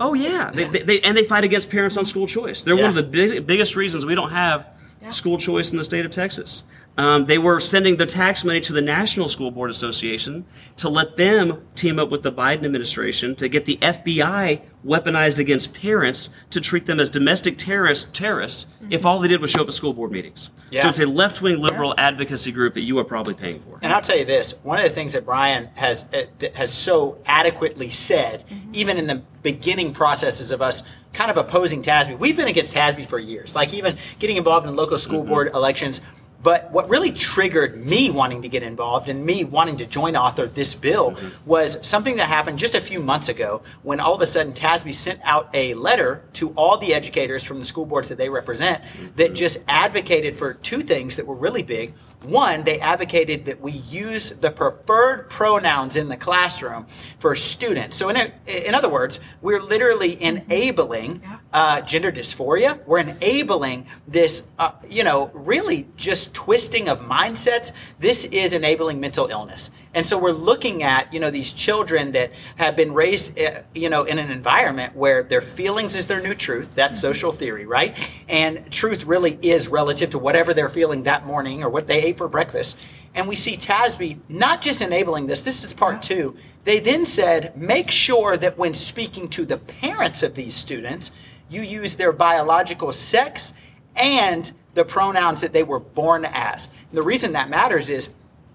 Oh 0.00 0.14
yeah, 0.14 0.52
they, 0.54 0.64
they, 0.64 0.82
they, 0.82 1.00
and 1.00 1.16
they 1.16 1.24
fight 1.24 1.42
against 1.42 1.70
parents 1.70 1.96
on 1.96 2.04
school 2.04 2.28
choice. 2.28 2.62
They're 2.62 2.76
one 2.76 2.84
of 2.84 2.94
the 2.94 3.02
big, 3.02 3.44
biggest 3.46 3.74
reasons 3.74 4.06
we 4.06 4.14
don't 4.14 4.30
have 4.30 4.68
Yeah. 5.02 5.10
school 5.10 5.38
choice 5.38 5.72
in 5.72 5.76
the 5.76 5.82
state 5.82 6.04
of 6.04 6.12
Texas. 6.12 6.62
Um, 6.98 7.26
they 7.26 7.38
were 7.38 7.60
sending 7.60 7.96
the 7.96 8.06
tax 8.06 8.44
money 8.44 8.60
to 8.60 8.72
the 8.72 8.82
National 8.82 9.28
School 9.28 9.52
Board 9.52 9.70
Association 9.70 10.44
to 10.78 10.88
let 10.88 11.16
them 11.16 11.64
team 11.76 11.96
up 11.96 12.10
with 12.10 12.24
the 12.24 12.32
Biden 12.32 12.64
administration 12.64 13.36
to 13.36 13.48
get 13.48 13.66
the 13.66 13.76
FBI 13.76 14.62
weaponized 14.84 15.38
against 15.38 15.74
parents 15.74 16.30
to 16.50 16.60
treat 16.60 16.86
them 16.86 16.98
as 16.98 17.08
domestic 17.08 17.56
terrorists. 17.56 18.10
Terrorists, 18.10 18.66
if 18.90 19.06
all 19.06 19.20
they 19.20 19.28
did 19.28 19.40
was 19.40 19.52
show 19.52 19.62
up 19.62 19.68
at 19.68 19.74
school 19.74 19.92
board 19.92 20.10
meetings. 20.10 20.50
Yeah. 20.72 20.82
So 20.82 20.88
it's 20.88 20.98
a 20.98 21.06
left-wing 21.06 21.60
liberal 21.60 21.94
advocacy 21.96 22.50
group 22.50 22.74
that 22.74 22.82
you 22.82 22.98
are 22.98 23.04
probably 23.04 23.34
paying 23.34 23.60
for. 23.60 23.78
And 23.80 23.92
I'll 23.92 24.02
tell 24.02 24.18
you 24.18 24.24
this: 24.24 24.54
one 24.64 24.78
of 24.78 24.84
the 24.84 24.90
things 24.90 25.12
that 25.12 25.24
Brian 25.24 25.70
has 25.76 26.04
uh, 26.12 26.24
has 26.56 26.74
so 26.74 27.18
adequately 27.26 27.90
said, 27.90 28.44
even 28.72 28.96
in 28.96 29.06
the 29.06 29.22
beginning 29.44 29.92
processes 29.92 30.50
of 30.50 30.60
us 30.60 30.82
kind 31.12 31.30
of 31.30 31.36
opposing 31.36 31.80
TASB, 31.80 32.18
we've 32.18 32.36
been 32.36 32.48
against 32.48 32.74
TASB 32.74 33.06
for 33.06 33.20
years. 33.20 33.54
Like 33.54 33.72
even 33.72 33.98
getting 34.18 34.36
involved 34.36 34.66
in 34.66 34.74
local 34.74 34.98
school 34.98 35.22
board 35.22 35.54
elections. 35.54 36.00
But 36.42 36.70
what 36.70 36.88
really 36.88 37.10
triggered 37.10 37.84
me 37.84 38.10
wanting 38.10 38.42
to 38.42 38.48
get 38.48 38.62
involved 38.62 39.08
and 39.08 39.24
me 39.26 39.44
wanting 39.44 39.76
to 39.78 39.86
join 39.86 40.16
author 40.16 40.46
this 40.46 40.74
bill 40.74 41.12
mm-hmm. 41.12 41.48
was 41.48 41.84
something 41.86 42.16
that 42.16 42.28
happened 42.28 42.58
just 42.58 42.74
a 42.74 42.80
few 42.80 43.00
months 43.00 43.28
ago 43.28 43.62
when 43.82 43.98
all 43.98 44.14
of 44.14 44.22
a 44.22 44.26
sudden 44.26 44.52
TASB 44.52 44.92
sent 44.92 45.20
out 45.24 45.50
a 45.52 45.74
letter 45.74 46.22
to 46.34 46.50
all 46.50 46.78
the 46.78 46.94
educators 46.94 47.42
from 47.42 47.58
the 47.58 47.64
school 47.64 47.86
boards 47.86 48.08
that 48.08 48.18
they 48.18 48.28
represent 48.28 48.82
that 49.16 49.26
mm-hmm. 49.26 49.34
just 49.34 49.58
advocated 49.66 50.36
for 50.36 50.54
two 50.54 50.82
things 50.82 51.16
that 51.16 51.26
were 51.26 51.36
really 51.36 51.62
big. 51.62 51.92
One, 52.22 52.64
they 52.64 52.80
advocated 52.80 53.44
that 53.44 53.60
we 53.60 53.72
use 53.72 54.30
the 54.30 54.50
preferred 54.50 55.30
pronouns 55.30 55.96
in 55.96 56.08
the 56.08 56.16
classroom 56.16 56.86
for 57.20 57.36
students. 57.36 57.96
So, 57.96 58.08
in, 58.08 58.16
a, 58.16 58.32
in 58.46 58.74
other 58.74 58.88
words, 58.88 59.20
we're 59.40 59.62
literally 59.62 60.20
enabling 60.20 61.22
uh, 61.52 61.80
gender 61.82 62.10
dysphoria. 62.10 62.84
We're 62.86 62.98
enabling 62.98 63.86
this, 64.06 64.48
uh, 64.58 64.72
you 64.88 65.04
know, 65.04 65.30
really 65.32 65.86
just 65.96 66.34
twisting 66.34 66.88
of 66.88 67.02
mindsets. 67.02 67.72
This 68.00 68.24
is 68.26 68.52
enabling 68.52 69.00
mental 69.00 69.28
illness. 69.28 69.70
And 69.94 70.06
so 70.06 70.18
we're 70.18 70.32
looking 70.32 70.82
at, 70.82 71.12
you 71.12 71.20
know, 71.20 71.30
these 71.30 71.52
children 71.52 72.12
that 72.12 72.32
have 72.56 72.76
been 72.76 72.92
raised, 72.92 73.38
uh, 73.38 73.62
you 73.74 73.88
know, 73.88 74.02
in 74.02 74.18
an 74.18 74.30
environment 74.30 74.94
where 74.94 75.22
their 75.22 75.40
feelings 75.40 75.96
is 75.96 76.06
their 76.06 76.20
new 76.20 76.34
truth. 76.34 76.74
That's 76.74 77.00
social 77.00 77.32
theory, 77.32 77.64
right? 77.64 77.96
And 78.28 78.70
truth 78.70 79.04
really 79.04 79.38
is 79.40 79.68
relative 79.68 80.10
to 80.10 80.18
whatever 80.18 80.52
they're 80.52 80.68
feeling 80.68 81.04
that 81.04 81.26
morning 81.26 81.62
or 81.62 81.70
what 81.70 81.86
they 81.86 82.07
for 82.16 82.28
breakfast. 82.28 82.76
And 83.14 83.26
we 83.26 83.36
see 83.36 83.56
TASB 83.56 84.18
not 84.28 84.62
just 84.62 84.80
enabling 84.80 85.26
this, 85.26 85.42
this 85.42 85.64
is 85.64 85.72
part 85.72 86.02
two. 86.02 86.36
They 86.64 86.80
then 86.80 87.06
said, 87.06 87.56
make 87.56 87.90
sure 87.90 88.36
that 88.36 88.58
when 88.58 88.74
speaking 88.74 89.28
to 89.28 89.44
the 89.44 89.58
parents 89.58 90.22
of 90.22 90.34
these 90.34 90.54
students, 90.54 91.10
you 91.48 91.62
use 91.62 91.94
their 91.94 92.12
biological 92.12 92.92
sex 92.92 93.54
and 93.96 94.52
the 94.74 94.84
pronouns 94.84 95.40
that 95.40 95.52
they 95.52 95.62
were 95.62 95.80
born 95.80 96.24
as. 96.24 96.68
The 96.90 97.02
reason 97.02 97.32
that 97.32 97.48
matters 97.48 97.90
is 97.90 98.10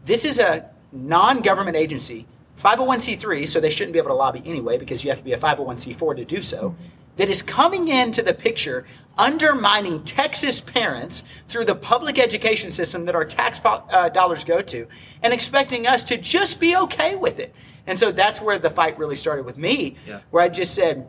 this 0.05 0.25
is 0.25 0.39
a 0.39 0.69
non 0.91 1.41
government 1.41 1.75
agency, 1.75 2.25
501c3, 2.57 3.47
so 3.47 3.59
they 3.59 3.69
shouldn't 3.69 3.93
be 3.93 3.99
able 3.99 4.09
to 4.09 4.15
lobby 4.15 4.41
anyway 4.45 4.77
because 4.77 5.03
you 5.03 5.09
have 5.09 5.17
to 5.17 5.23
be 5.23 5.33
a 5.33 5.37
501c4 5.37 6.17
to 6.17 6.25
do 6.25 6.41
so, 6.41 6.75
that 7.17 7.29
is 7.29 7.41
coming 7.41 7.87
into 7.89 8.21
the 8.21 8.33
picture 8.33 8.85
undermining 9.17 10.03
Texas 10.03 10.59
parents 10.59 11.23
through 11.47 11.65
the 11.65 11.75
public 11.75 12.17
education 12.17 12.71
system 12.71 13.05
that 13.05 13.13
our 13.13 13.25
tax 13.25 13.59
po- 13.59 13.83
uh, 13.91 14.09
dollars 14.09 14.43
go 14.43 14.61
to 14.61 14.87
and 15.21 15.31
expecting 15.31 15.85
us 15.85 16.03
to 16.03 16.17
just 16.17 16.59
be 16.59 16.75
okay 16.75 17.15
with 17.15 17.39
it. 17.39 17.53
And 17.85 17.99
so 17.99 18.11
that's 18.11 18.41
where 18.41 18.57
the 18.57 18.69
fight 18.71 18.97
really 18.97 19.15
started 19.15 19.45
with 19.45 19.57
me, 19.57 19.95
Yeah. 20.07 20.21
where 20.31 20.41
I 20.43 20.49
just 20.49 20.73
said, 20.73 21.07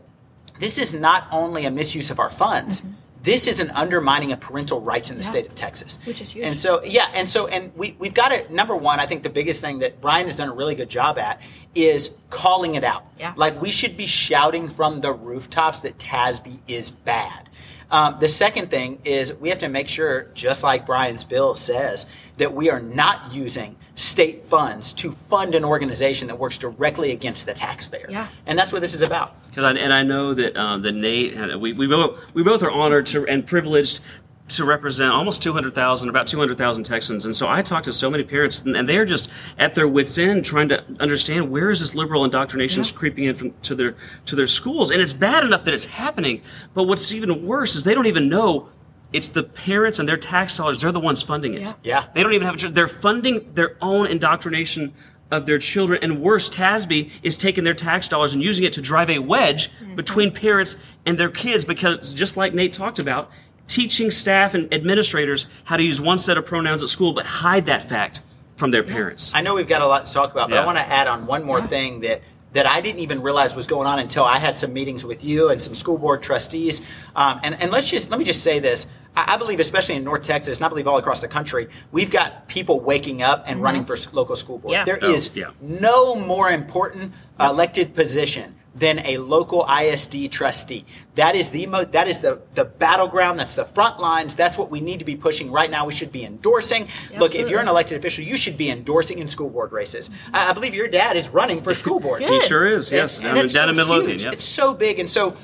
this 0.61 0.77
is 0.79 0.93
not 0.93 1.27
only 1.33 1.65
a 1.65 1.71
misuse 1.71 2.11
of 2.11 2.19
our 2.19 2.31
funds. 2.31 2.83
This 3.25 3.49
is 3.49 3.59
an 3.59 3.71
undermining 3.71 4.33
of 4.33 4.41
parental 4.41 4.81
rights 4.83 5.11
in 5.11 5.17
the 5.17 5.23
Yeah. 5.25 5.31
state 5.31 5.47
of 5.47 5.55
Texas, 5.55 5.99
Which 6.05 6.21
is 6.21 6.31
huge. 6.31 6.45
And 6.45 6.55
so, 6.55 6.83
yeah, 6.85 7.07
and 7.15 7.27
so, 7.27 7.47
and 7.47 7.73
we 7.75 7.97
we've 7.99 8.13
got 8.13 8.29
to 8.29 8.53
number 8.55 8.77
one. 8.77 9.01
I 9.01 9.07
think 9.07 9.23
the 9.23 9.31
biggest 9.31 9.63
thing 9.63 9.79
that 9.79 10.01
Brian 10.03 10.27
has 10.27 10.37
done 10.37 10.51
a 10.51 10.55
really 10.55 10.75
good 10.75 10.91
job 10.91 11.19
at 11.19 11.41
is 11.75 12.11
calling 12.29 12.75
it 12.75 12.85
out. 12.85 13.05
Yeah. 13.19 13.33
Like 13.35 13.61
we 13.63 13.71
should 13.71 13.97
be 13.97 14.07
shouting 14.07 14.69
from 14.69 15.01
the 15.01 15.13
rooftops 15.13 15.81
that 15.81 15.99
TASB 15.99 16.59
is 16.69 16.91
bad. 16.91 17.49
Um, 17.95 18.17
the 18.19 18.29
second 18.29 18.73
thing 18.73 18.99
is 19.05 19.33
we 19.35 19.51
have 19.51 19.59
to 19.59 19.69
make 19.69 19.89
sure, 19.89 20.27
just 20.35 20.65
like 20.65 20.85
Brian's 20.85 21.23
bill 21.23 21.55
says, 21.55 22.07
that 22.39 22.53
we 22.53 22.69
are 22.69 22.81
not 22.81 23.33
using 23.33 23.77
state 23.95 24.45
funds 24.47 24.93
to 24.95 25.13
fund 25.13 25.55
an 25.55 25.65
organization 25.65 26.27
that 26.27 26.37
works 26.37 26.59
directly 26.59 27.13
against 27.13 27.47
the 27.47 27.55
taxpayer. 27.55 28.09
Yeah. 28.11 28.27
And 28.47 28.59
that's 28.59 28.73
what 28.73 28.81
this 28.81 28.95
is 28.95 29.03
about. 29.03 29.41
Because 29.49 29.63
I, 29.63 29.71
and 29.75 29.93
I 29.93 30.03
know 30.03 30.35
that 30.35 30.57
um, 30.57 30.83
that 30.83 30.91
Nate, 30.91 31.37
we, 31.61 31.73
we 31.73 31.87
both 31.87 32.19
we 32.35 32.43
both 32.43 32.65
are 32.65 32.71
honored 32.73 33.07
to 33.07 33.29
and 33.29 33.47
privileged 33.47 34.01
to 34.47 34.65
represent 34.65 35.13
almost 35.13 35.43
200,000, 35.43 36.09
about 36.09 36.27
200,000 36.27 36.85
Texans. 36.85 37.25
And 37.25 37.35
so 37.35 37.49
I 37.49 37.63
talk 37.63 37.83
to 37.85 37.93
so 37.93 38.11
many 38.11 38.25
parents, 38.25 38.61
and, 38.61 38.89
they're 38.89 39.07
just 39.07 39.31
at 39.59 39.75
their 39.75 39.89
wits' 39.89 40.19
end 40.19 40.45
trying 40.45 40.69
to 40.69 40.85
understand 41.01 41.51
where 41.51 41.71
is 41.71 41.81
this 41.81 41.95
liberal 41.95 42.25
indoctrination 42.25 42.85
creeping 42.95 43.25
in 43.25 43.35
from, 43.35 43.55
to 43.63 43.75
their 43.75 43.97
to 44.27 44.37
their 44.37 44.47
schools. 44.47 44.91
And 44.91 45.01
it's 45.01 45.15
bad 45.15 45.45
enough 45.45 45.65
that 45.65 45.73
it's 45.73 45.87
happening, 45.87 46.43
but 46.75 46.85
what's 46.85 47.11
even 47.13 47.47
worse 47.47 47.75
is 47.75 47.85
they 47.85 47.95
don't 47.95 48.07
even 48.07 48.29
know. 48.29 48.69
It's 49.15 49.31
the 49.31 49.45
parents 49.45 49.99
and 49.99 50.09
their 50.09 50.19
tax 50.19 50.57
dollars; 50.57 50.83
they're 50.83 50.93
the 50.93 51.01
ones 51.01 51.23
funding 51.23 51.55
it. 51.55 51.63
Yeah. 51.63 51.73
Yeah. 51.83 52.05
They 52.15 52.23
don't 52.23 52.35
even 52.35 52.47
have 52.47 52.57
a 52.57 52.59
choice. 52.59 52.73
They're 52.73 52.89
funding 52.89 53.55
their 53.55 53.77
own 53.81 54.07
indoctrination 54.07 54.93
of 55.31 55.47
their 55.47 55.59
children. 55.59 56.01
And 56.03 56.21
worse, 56.21 56.51
TASB 56.51 57.11
is 57.23 57.37
taking 57.37 57.65
their 57.65 57.75
tax 57.75 58.09
dollars 58.09 58.35
and 58.35 58.43
using 58.43 58.65
it 58.65 58.73
to 58.75 58.83
drive 58.83 59.09
a 59.09 59.19
wedge 59.19 59.71
mm-hmm. 59.71 59.95
between 59.95 60.31
parents 60.33 60.77
and 61.07 61.17
their 61.17 61.31
kids 61.31 61.65
because, 61.65 62.13
just 62.13 62.37
like 62.37 62.55
Nate 62.55 62.73
talked 62.73 62.99
about, 62.99 63.31
teaching 63.67 64.11
staff 64.11 64.55
and 64.55 64.73
administrators 64.73 65.47
how 65.65 65.77
to 65.77 65.83
use 65.83 66.01
one 66.01 66.19
set 66.19 66.37
of 66.39 66.45
pronouns 66.47 66.83
at 66.83 66.89
school 66.89 67.13
but 67.13 67.27
hide 67.27 67.67
that 67.67 67.89
fact 67.89 68.23
from 68.57 68.71
their 68.71 68.83
parents. 68.85 69.33
I 69.35 69.41
know 69.41 69.55
we've 69.55 69.67
got 69.69 69.83
a 69.83 69.87
lot 69.87 70.07
to 70.07 70.13
talk 70.13 70.31
about, 70.33 70.49
but 70.51 70.59
I 70.59 70.65
want 70.67 70.79
to 70.79 70.85
add 70.87 71.09
on 71.09 71.27
one 71.27 71.43
more 71.45 71.61
thing 71.63 72.01
that 72.01 72.23
that 72.53 72.67
I 72.67 72.81
didn't 72.81 73.01
even 73.01 73.21
realize 73.21 73.57
was 73.57 73.67
going 73.67 73.89
on 73.89 73.99
until 73.99 74.23
I 74.23 74.39
had 74.39 74.57
some 74.57 74.73
meetings 74.73 75.05
with 75.05 75.25
you 75.25 75.49
and 75.51 75.61
some 75.61 75.75
school 75.75 75.99
board 75.99 76.23
trustees. 76.23 76.83
Um, 77.17 77.41
and 77.43 77.61
and 77.61 77.73
let's 77.73 77.91
just 77.91 78.11
let 78.11 78.19
me 78.21 78.25
just 78.25 78.45
say 78.45 78.61
this: 78.61 78.87
I, 79.17 79.35
I 79.35 79.37
believe, 79.39 79.59
especially 79.59 79.97
in 79.97 80.05
North 80.05 80.23
Texas, 80.23 80.59
and 80.59 80.65
I 80.65 80.69
believe 80.69 80.87
all 80.87 80.99
across 80.99 81.21
the 81.21 81.27
country, 81.27 81.67
we've 81.91 82.13
got 82.13 82.47
people 82.47 82.79
waking 82.79 83.23
up 83.23 83.43
and 83.49 83.61
running 83.61 83.85
for 83.85 83.97
local 84.13 84.37
school 84.37 84.59
board. 84.59 84.73
Yeah. 84.73 84.85
There 84.85 85.01
Oh, 85.03 85.11
is 85.13 85.35
yeah. 85.35 85.51
no 85.61 86.15
more 86.15 86.51
important 86.51 87.13
elected 87.41 87.93
position 87.93 88.55
than 88.75 88.99
a 89.01 89.19
local 89.19 89.67
ISD 89.69 90.31
trustee. 90.31 90.85
That 91.15 91.37
is 91.37 91.51
the 91.51 91.67
mo- 91.67 91.85
that 91.85 92.09
is 92.09 92.19
the 92.19 92.41
the 92.55 92.65
battleground. 92.65 93.39
That's 93.39 93.55
the 93.55 93.65
front 93.65 94.01
lines. 94.01 94.35
That's 94.35 94.59
what 94.59 94.71
we 94.71 94.81
need 94.81 94.99
to 94.99 95.05
be 95.05 95.17
pushing 95.17 95.51
right 95.51 95.71
now. 95.71 95.87
We 95.87 95.93
should 95.93 96.11
be 96.11 96.25
endorsing. 96.25 96.89
Look, 97.19 97.35
if 97.35 97.51
you're 97.51 97.61
an 97.61 97.69
elected 97.69 97.99
official, 97.99 98.25
you 98.25 98.37
should 98.37 98.57
be 98.57 98.71
endorsing 98.71 99.19
in 99.19 99.29
school 99.29 99.51
board 99.51 99.73
races. 99.73 100.11
I, 100.33 100.51
I 100.51 100.53
believe 100.53 100.75
your 100.75 100.89
dad 100.89 101.17
is 101.17 101.29
running 101.29 101.63
for 101.63 101.73
school 101.73 102.01
board. 102.01 102.21
Good. 102.21 102.43
he 102.43 102.49
sure 102.49 102.67
is, 102.67 102.91
yes. 102.91 103.19
And, 103.19 103.27
down, 103.27 103.37
and 103.37 103.45
it's 103.45 103.55
down 103.55 103.69
in 103.69 103.77
Midlothian, 103.77 104.11
huge. 104.11 104.25
yep. 104.25 104.33
It's 104.33 104.45
so 104.45 104.75
big, 104.75 104.99
and 104.99 105.09
so 105.09 105.37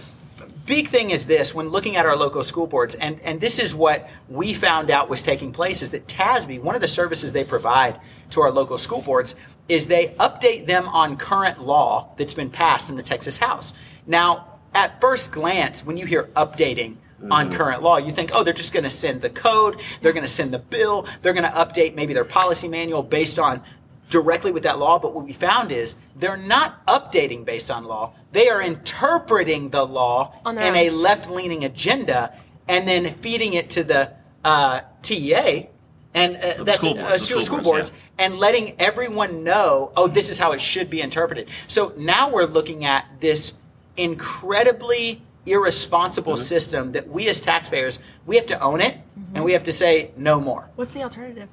big 0.71 0.87
thing 0.87 1.11
is 1.11 1.27
this 1.27 1.53
when 1.53 1.69
looking 1.69 1.97
at 1.97 2.07
our 2.07 2.15
local 2.15 2.45
school 2.45 2.69
boards, 2.69 2.95
and 2.95 3.21
and 3.23 3.41
this 3.41 3.59
is 3.59 3.75
what 3.75 4.09
we 4.29 4.55
found 4.55 4.89
out 4.89 5.11
was 5.11 5.21
taking 5.21 5.51
place 5.51 5.83
is 5.83 5.91
that 5.91 6.07
TASB, 6.07 6.61
one 6.63 6.77
of 6.77 6.81
the 6.81 6.87
services 6.87 7.33
they 7.33 7.43
provide 7.43 7.99
to 8.31 8.41
our 8.41 8.53
local 8.53 8.79
school 8.79 9.03
boards, 9.03 9.35
is 9.69 9.89
they 9.89 10.11
update 10.21 10.69
them 10.69 10.87
on 10.89 11.17
current 11.17 11.61
law 11.61 12.15
that's 12.17 12.35
been 12.35 12.51
passed 12.51 12.89
in 12.89 12.95
the 12.95 13.03
Texas 13.03 13.37
House. 13.37 13.75
Now, 14.07 14.61
at 14.73 15.01
first 15.01 15.33
glance, 15.33 15.85
when 15.85 15.97
you 15.97 16.07
hear 16.07 16.25
updating. 16.37 16.97
On 17.31 17.51
mm. 17.51 17.53
current 17.53 17.83
law, 17.83 17.99
you 17.99 18.13
think, 18.13 18.31
oh, 18.33 18.43
they're 18.43 18.55
just 18.55 18.73
going 18.73 18.85
to 18.85 18.89
send 18.89 19.21
the 19.21 19.29
code, 19.29 19.79
they're 20.01 20.15
going 20.15 20.25
to 20.25 20.37
send 20.41 20.55
the 20.55 20.59
bill, 20.59 21.07
they're 21.21 21.35
going 21.35 21.45
to 21.45 21.51
update 21.51 21.95
maybe 21.95 22.15
their 22.15 22.25
policy 22.25 22.67
manual 22.67 23.03
based 23.03 23.39
on 23.39 23.63
directly 24.11 24.51
with 24.51 24.65
that 24.65 24.79
law, 24.79 24.99
but 24.99 25.15
what 25.15 25.25
we 25.25 25.33
found 25.33 25.73
is 25.73 25.97
they're 26.17 26.37
not 26.37 26.85
updating 26.87 27.45
based 27.45 27.71
on 27.71 27.85
law. 27.85 28.13
They 28.33 28.49
are 28.49 28.61
interpreting 28.61 29.71
the 29.71 29.87
law 29.87 30.35
in 30.47 30.57
own. 30.59 30.75
a 30.77 30.91
left 30.91 31.31
leaning 31.31 31.65
agenda 31.65 32.35
and 32.69 32.87
then 32.87 33.11
feeding 33.11 33.55
it 33.55 33.71
to 33.71 33.85
the 33.85 34.13
uh, 34.45 34.81
TEA 35.03 35.69
and 36.13 36.37
uh, 36.37 36.65
that's 36.65 36.79
school 36.79 36.99
uh, 36.99 37.03
boards, 37.03 37.13
the 37.13 37.19
school, 37.19 37.41
school 37.41 37.41
school 37.41 37.63
boards, 37.63 37.91
boards 37.91 38.03
and 38.19 38.37
letting 38.37 38.75
everyone 38.81 39.45
know, 39.45 39.93
oh, 39.97 40.09
this 40.09 40.29
is 40.29 40.39
how 40.39 40.53
it 40.53 40.61
should 40.61 40.91
be 40.91 41.01
interpreted. 41.01 41.49
So 41.69 41.93
now 41.97 42.31
we're 42.31 42.47
looking 42.47 42.85
at 42.85 43.07
this 43.21 43.55
incredibly 43.97 45.23
irresponsible 45.47 46.35
Mm-hmm. 46.35 46.43
system 46.43 46.93
that 46.93 47.09
we 47.09 47.29
as 47.29 47.41
taxpayers 47.41 47.99
we 48.27 48.37
have 48.37 48.47
to 48.47 48.61
own 48.61 48.81
it 48.81 48.99
and 49.35 49.45
we 49.45 49.53
have 49.53 49.63
to 49.65 49.73
say 49.73 50.11
no 50.17 50.41
more. 50.41 50.69
What's 50.77 50.91
the 50.91 51.03
alternative? 51.03 51.49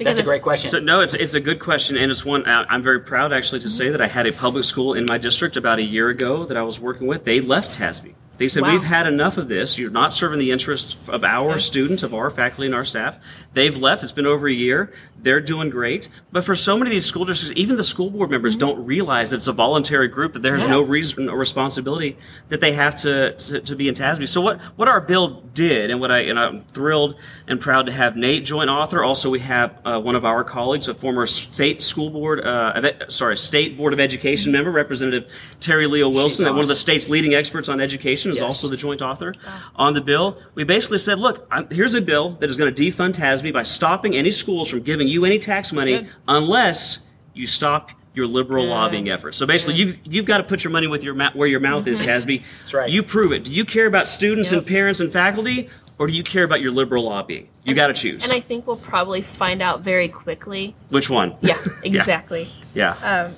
That's 0.00 0.18
a 0.18 0.24
great 0.24 0.42
question. 0.42 0.70
So 0.70 0.80
no, 0.80 1.00
it's 1.00 1.14
it's 1.14 1.34
a 1.34 1.40
good 1.40 1.60
question, 1.60 1.96
and 1.96 2.10
it's 2.10 2.24
one 2.24 2.44
I- 2.46 2.64
I'm 2.68 2.82
very 2.82 3.00
proud 3.00 3.32
actually 3.32 3.60
to 3.60 3.70
say 3.70 3.90
that 3.90 4.00
I 4.00 4.06
had 4.08 4.26
a 4.26 4.32
public 4.32 4.64
school 4.64 4.94
in 4.94 5.06
my 5.06 5.18
district 5.18 5.56
about 5.56 5.78
a 5.78 5.82
year 5.84 6.08
ago 6.08 6.44
that 6.46 6.56
I 6.56 6.62
was 6.62 6.80
working 6.80 7.06
with. 7.06 7.24
They 7.24 7.40
left 7.40 7.78
TASB. 7.78 8.14
They 8.36 8.48
said 8.48 8.64
Wow. 8.64 8.72
we've 8.72 8.82
had 8.82 9.06
enough 9.06 9.36
of 9.38 9.46
this. 9.48 9.78
You're 9.78 9.92
not 9.92 10.12
serving 10.12 10.40
the 10.40 10.50
interests 10.50 10.96
of 11.08 11.22
our 11.22 11.56
students, 11.58 12.02
of 12.02 12.12
our 12.12 12.28
faculty 12.30 12.66
and 12.66 12.74
our 12.74 12.84
staff. 12.84 13.18
They've 13.52 13.76
left. 13.76 14.02
It's 14.02 14.10
been 14.10 14.26
over 14.26 14.48
a 14.48 14.52
year. 14.52 14.90
They're 15.24 15.40
doing 15.40 15.70
great. 15.70 16.08
But 16.30 16.44
for 16.44 16.54
so 16.54 16.76
many 16.78 16.90
of 16.90 16.92
these 16.92 17.06
school 17.06 17.24
districts, 17.24 17.58
even 17.58 17.76
the 17.76 17.82
school 17.82 18.10
board 18.10 18.30
members 18.30 18.54
don't 18.56 18.84
realize 18.84 19.30
that 19.30 19.36
it's 19.36 19.48
a 19.48 19.52
voluntary 19.52 20.08
group 20.08 20.34
that 20.34 20.42
there's 20.42 20.64
no 20.64 20.82
reason 20.82 21.28
or 21.28 21.36
responsibility 21.36 22.16
that 22.48 22.60
they 22.60 22.72
have 22.72 22.94
to, 22.96 23.32
to, 23.34 23.60
to 23.60 23.74
be 23.76 23.88
in 23.88 23.94
TASB. 23.94 24.28
So 24.28 24.40
what 24.40 24.60
what 24.76 24.88
our 24.88 25.00
bill 25.00 25.42
did, 25.54 25.90
and 25.90 26.00
what 26.00 26.10
I 26.12 26.20
and 26.20 26.38
I'm 26.38 26.64
thrilled 26.66 27.16
and 27.48 27.60
proud 27.60 27.86
to 27.86 27.92
have 27.92 28.16
Nate 28.16 28.44
joint 28.44 28.70
author. 28.70 29.02
Also, 29.02 29.30
we 29.30 29.40
have 29.40 29.80
uh, 29.84 30.00
one 30.00 30.14
of 30.14 30.24
our 30.24 30.44
colleagues, 30.44 30.88
a 30.88 30.94
former 30.94 31.26
state 31.26 31.82
school 31.82 32.10
board, 32.10 32.40
uh, 32.40 32.72
of 32.74 33.12
sorry, 33.12 33.36
state 33.36 33.76
board 33.76 33.92
of 33.92 34.00
education 34.00 34.52
member, 34.52 34.70
Representative 34.70 35.30
Terri 35.60 35.88
Leo-Wilson, 35.88 36.46
one 36.46 36.58
of 36.60 36.66
the 36.66 36.76
state's 36.76 37.08
leading 37.08 37.34
experts 37.34 37.68
on 37.68 37.80
education, 37.80 38.30
is 38.30 38.38
Yes. 38.38 38.44
also 38.44 38.68
the 38.68 38.76
joint 38.76 39.00
author 39.02 39.34
on 39.76 39.94
the 39.94 40.00
bill. 40.00 40.38
We 40.54 40.64
basically 40.64 40.98
said, 40.98 41.18
look, 41.18 41.46
I'm, 41.50 41.68
here's 41.70 41.94
a 41.94 42.00
bill 42.00 42.32
that 42.40 42.50
is 42.50 42.56
going 42.56 42.74
to 42.74 42.82
defund 42.82 43.14
TASB 43.14 43.52
by 43.52 43.62
stopping 43.62 44.14
any 44.14 44.30
schools 44.30 44.68
from 44.68 44.80
giving 44.82 45.08
you 45.14 45.24
any 45.24 45.38
tax 45.38 45.72
money 45.72 45.98
Good. 45.98 46.08
unless 46.28 46.98
you 47.32 47.46
stop 47.46 47.90
your 48.14 48.26
liberal 48.26 48.64
Good. 48.64 48.70
lobbying 48.70 49.08
efforts. 49.08 49.36
So 49.36 49.46
basically, 49.46 49.76
you 49.76 49.98
you've 50.04 50.26
got 50.26 50.38
to 50.38 50.44
put 50.44 50.62
your 50.62 50.70
money 50.70 50.86
with 50.86 51.02
your 51.02 51.14
mouth 51.14 51.34
where 51.34 51.48
your 51.48 51.60
mouth 51.60 51.86
is, 51.86 52.00
mm-hmm. 52.00 52.10
TASB. 52.10 52.42
That's 52.58 52.74
right. 52.74 52.90
You 52.90 53.02
prove 53.02 53.32
it. 53.32 53.44
Do 53.44 53.52
you 53.52 53.64
care 53.64 53.86
about 53.86 54.06
students 54.06 54.52
and 54.52 54.66
parents 54.66 55.00
and 55.00 55.12
faculty, 55.12 55.68
or 55.98 56.06
do 56.06 56.12
you 56.12 56.22
care 56.22 56.44
about 56.44 56.60
your 56.60 56.72
liberal 56.72 57.04
lobbying? 57.04 57.48
You 57.64 57.74
got 57.74 57.88
to 57.88 57.94
choose. 57.94 58.24
And 58.24 58.32
I 58.32 58.40
think 58.40 58.66
we'll 58.66 58.76
probably 58.76 59.22
find 59.22 59.62
out 59.62 59.80
very 59.80 60.08
quickly. 60.08 60.76
Which 60.90 61.08
one? 61.08 61.36
Yeah, 61.40 61.58
exactly. 61.82 62.48
Yeah. 62.74 62.92
Um, 63.02 63.34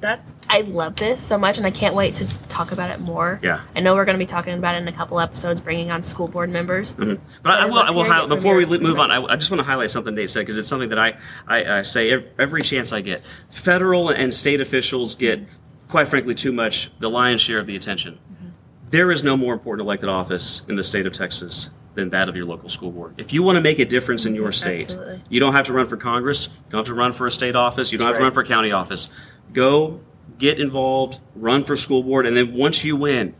that 0.00 0.28
I 0.52 0.60
love 0.60 0.96
this 0.96 1.18
so 1.18 1.38
much, 1.38 1.56
and 1.56 1.66
I 1.66 1.70
can't 1.70 1.94
wait 1.94 2.14
to 2.16 2.26
talk 2.48 2.72
about 2.72 2.90
it 2.90 3.00
more. 3.00 3.40
Yeah. 3.42 3.62
I 3.74 3.80
know 3.80 3.94
we're 3.94 4.04
going 4.04 4.16
to 4.16 4.22
be 4.22 4.26
talking 4.26 4.52
about 4.52 4.74
it 4.74 4.82
in 4.82 4.88
a 4.88 4.92
couple 4.92 5.18
episodes, 5.18 5.62
bringing 5.62 5.90
on 5.90 6.02
school 6.02 6.28
board 6.28 6.50
members. 6.50 6.92
Mm-hmm. 6.92 7.24
But 7.42 7.52
I 7.52 7.64
I'd 7.64 7.70
will. 7.70 7.78
I 7.78 7.90
will 7.90 8.04
highlight, 8.04 8.28
before 8.28 8.54
we 8.56 8.66
move 8.66 8.98
on. 8.98 9.10
I, 9.10 9.24
I 9.24 9.36
just 9.36 9.50
want 9.50 9.60
to 9.60 9.64
highlight 9.64 9.88
something 9.88 10.14
Nate 10.14 10.28
said 10.28 10.40
because 10.40 10.58
it's 10.58 10.68
something 10.68 10.90
that 10.90 10.98
I, 10.98 11.16
I, 11.48 11.78
I 11.78 11.82
say 11.82 12.10
ev- 12.10 12.26
every 12.38 12.60
chance 12.60 12.92
I 12.92 13.00
get. 13.00 13.22
Federal 13.48 14.10
and 14.10 14.34
state 14.34 14.60
officials 14.60 15.14
get, 15.14 15.40
quite 15.88 16.06
frankly, 16.06 16.34
too 16.34 16.52
much 16.52 16.90
the 16.98 17.08
lion's 17.08 17.40
share 17.40 17.58
of 17.58 17.66
the 17.66 17.74
attention. 17.74 18.18
Mm-hmm. 18.30 18.48
There 18.90 19.10
is 19.10 19.22
no 19.22 19.38
more 19.38 19.54
important 19.54 19.86
elected 19.86 20.10
office 20.10 20.60
in 20.68 20.76
the 20.76 20.84
state 20.84 21.06
of 21.06 21.14
Texas 21.14 21.70
than 21.94 22.10
that 22.10 22.28
of 22.28 22.36
your 22.36 22.44
local 22.44 22.68
school 22.68 22.90
board. 22.90 23.14
If 23.16 23.32
you 23.32 23.42
want 23.42 23.56
to 23.56 23.62
make 23.62 23.78
a 23.78 23.86
difference 23.86 24.26
in 24.26 24.34
your 24.34 24.52
state, 24.52 24.82
Absolutely. 24.82 25.22
you 25.30 25.40
don't 25.40 25.54
have 25.54 25.64
to 25.66 25.72
run 25.72 25.86
for 25.86 25.96
Congress. 25.96 26.48
You 26.48 26.72
don't 26.72 26.80
have 26.80 26.86
to 26.88 26.94
run 26.94 27.12
for 27.12 27.26
a 27.26 27.30
state 27.30 27.56
office. 27.56 27.90
You 27.90 27.96
don't 27.96 28.08
That's 28.08 28.18
have 28.18 28.20
to 28.20 28.24
run 28.24 28.32
for 28.34 28.42
a 28.42 28.46
county 28.46 28.72
office. 28.72 29.08
Go 29.54 30.00
get 30.42 30.60
involved, 30.60 31.20
run 31.36 31.62
for 31.62 31.76
school 31.76 32.02
board, 32.02 32.26
and 32.26 32.36
then 32.36 32.52
once 32.52 32.82
you 32.84 32.96
win, 32.96 33.32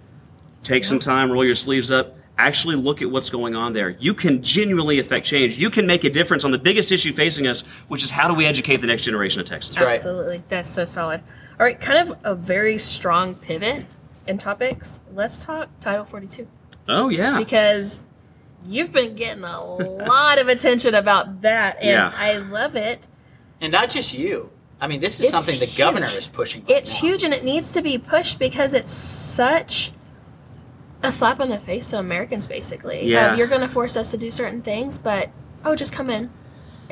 take 0.63 0.85
some 0.85 1.01
time, 1.01 1.33
roll 1.33 1.45
your 1.45 1.57
sleeves 1.57 1.91
up, 1.91 2.15
actually 2.39 2.77
look 2.77 3.03
at 3.03 3.11
what's 3.11 3.29
going 3.29 3.57
on 3.57 3.73
there. 3.73 3.91
You 3.99 4.15
can 4.15 4.41
genuinely 4.41 5.01
affect 5.01 5.27
change. 5.27 5.59
You 5.59 5.69
can 5.69 5.85
make 5.85 6.05
a 6.05 6.11
difference 6.11 6.45
on 6.45 6.53
the 6.53 6.59
biggest 6.59 6.93
issue 6.93 7.13
facing 7.13 7.49
us, 7.49 7.63
which 7.89 8.05
is 8.05 8.11
how 8.11 8.29
do 8.29 8.35
we 8.35 8.47
educate 8.47 8.77
the 8.77 8.87
next 8.87 9.03
generation 9.03 9.41
of 9.41 9.47
Texans. 9.49 9.77
right. 9.79 9.97
Absolutely. 9.97 10.43
That's 10.49 10.71
so 10.71 10.85
solid. 10.85 11.23
All 11.59 11.67
right, 11.67 11.79
kind 11.81 12.09
of 12.09 12.19
a 12.23 12.35
very 12.37 12.79
strong 12.79 13.35
pivot 13.35 13.85
in 14.29 14.39
topics. 14.39 15.01
Let's 15.13 15.39
talk 15.39 15.69
Title 15.81 16.05
42 16.05 16.47
Oh 16.89 17.09
yeah. 17.09 17.37
because 17.37 18.01
you've 18.67 18.93
been 18.93 19.17
getting 19.17 19.43
a 19.43 19.61
lot 19.75 20.39
of 20.39 20.47
attention 20.47 20.95
about 20.95 21.43
that, 21.43 21.79
and 21.81 21.87
Yeah. 21.91 22.13
I 22.15 22.39
love 22.39 22.77
it. 22.77 23.09
and 23.61 23.73
not 23.73 23.91
just 23.91 24.17
you. 24.17 24.51
I 24.83 24.89
mean, 24.89 25.01
this 25.01 25.21
is 25.21 25.27
It's 25.27 25.31
something 25.31 25.59
the 25.61 25.65
huge. 25.67 25.79
governor 25.79 26.09
is 26.09 26.27
pushing. 26.27 26.63
right 26.63 26.71
It's 26.79 26.91
now. 26.93 27.09
huge 27.09 27.23
and 27.25 27.33
it 27.33 27.45
needs 27.45 27.71
to 27.71 27.81
be 27.83 27.97
pushed 27.99 28.39
because 28.41 28.75
it's 28.75 28.91
such 28.93 29.93
a 31.05 31.13
slap 31.13 31.39
on 31.41 31.51
the 31.51 31.59
face 31.61 31.87
to 31.89 31.99
Americans, 31.99 32.49
basically. 32.49 33.07
Yeah. 33.09 33.31
Uh, 33.33 33.37
you're 33.37 33.47
going 33.47 33.61
to 33.61 33.69
force 33.69 33.97
us 33.97 34.11
to 34.11 34.17
do 34.17 34.31
certain 34.33 34.61
things, 34.61 34.99
but 34.99 35.31
oh, 35.65 35.77
just 35.77 35.93
come 35.93 36.11
in. 36.11 36.31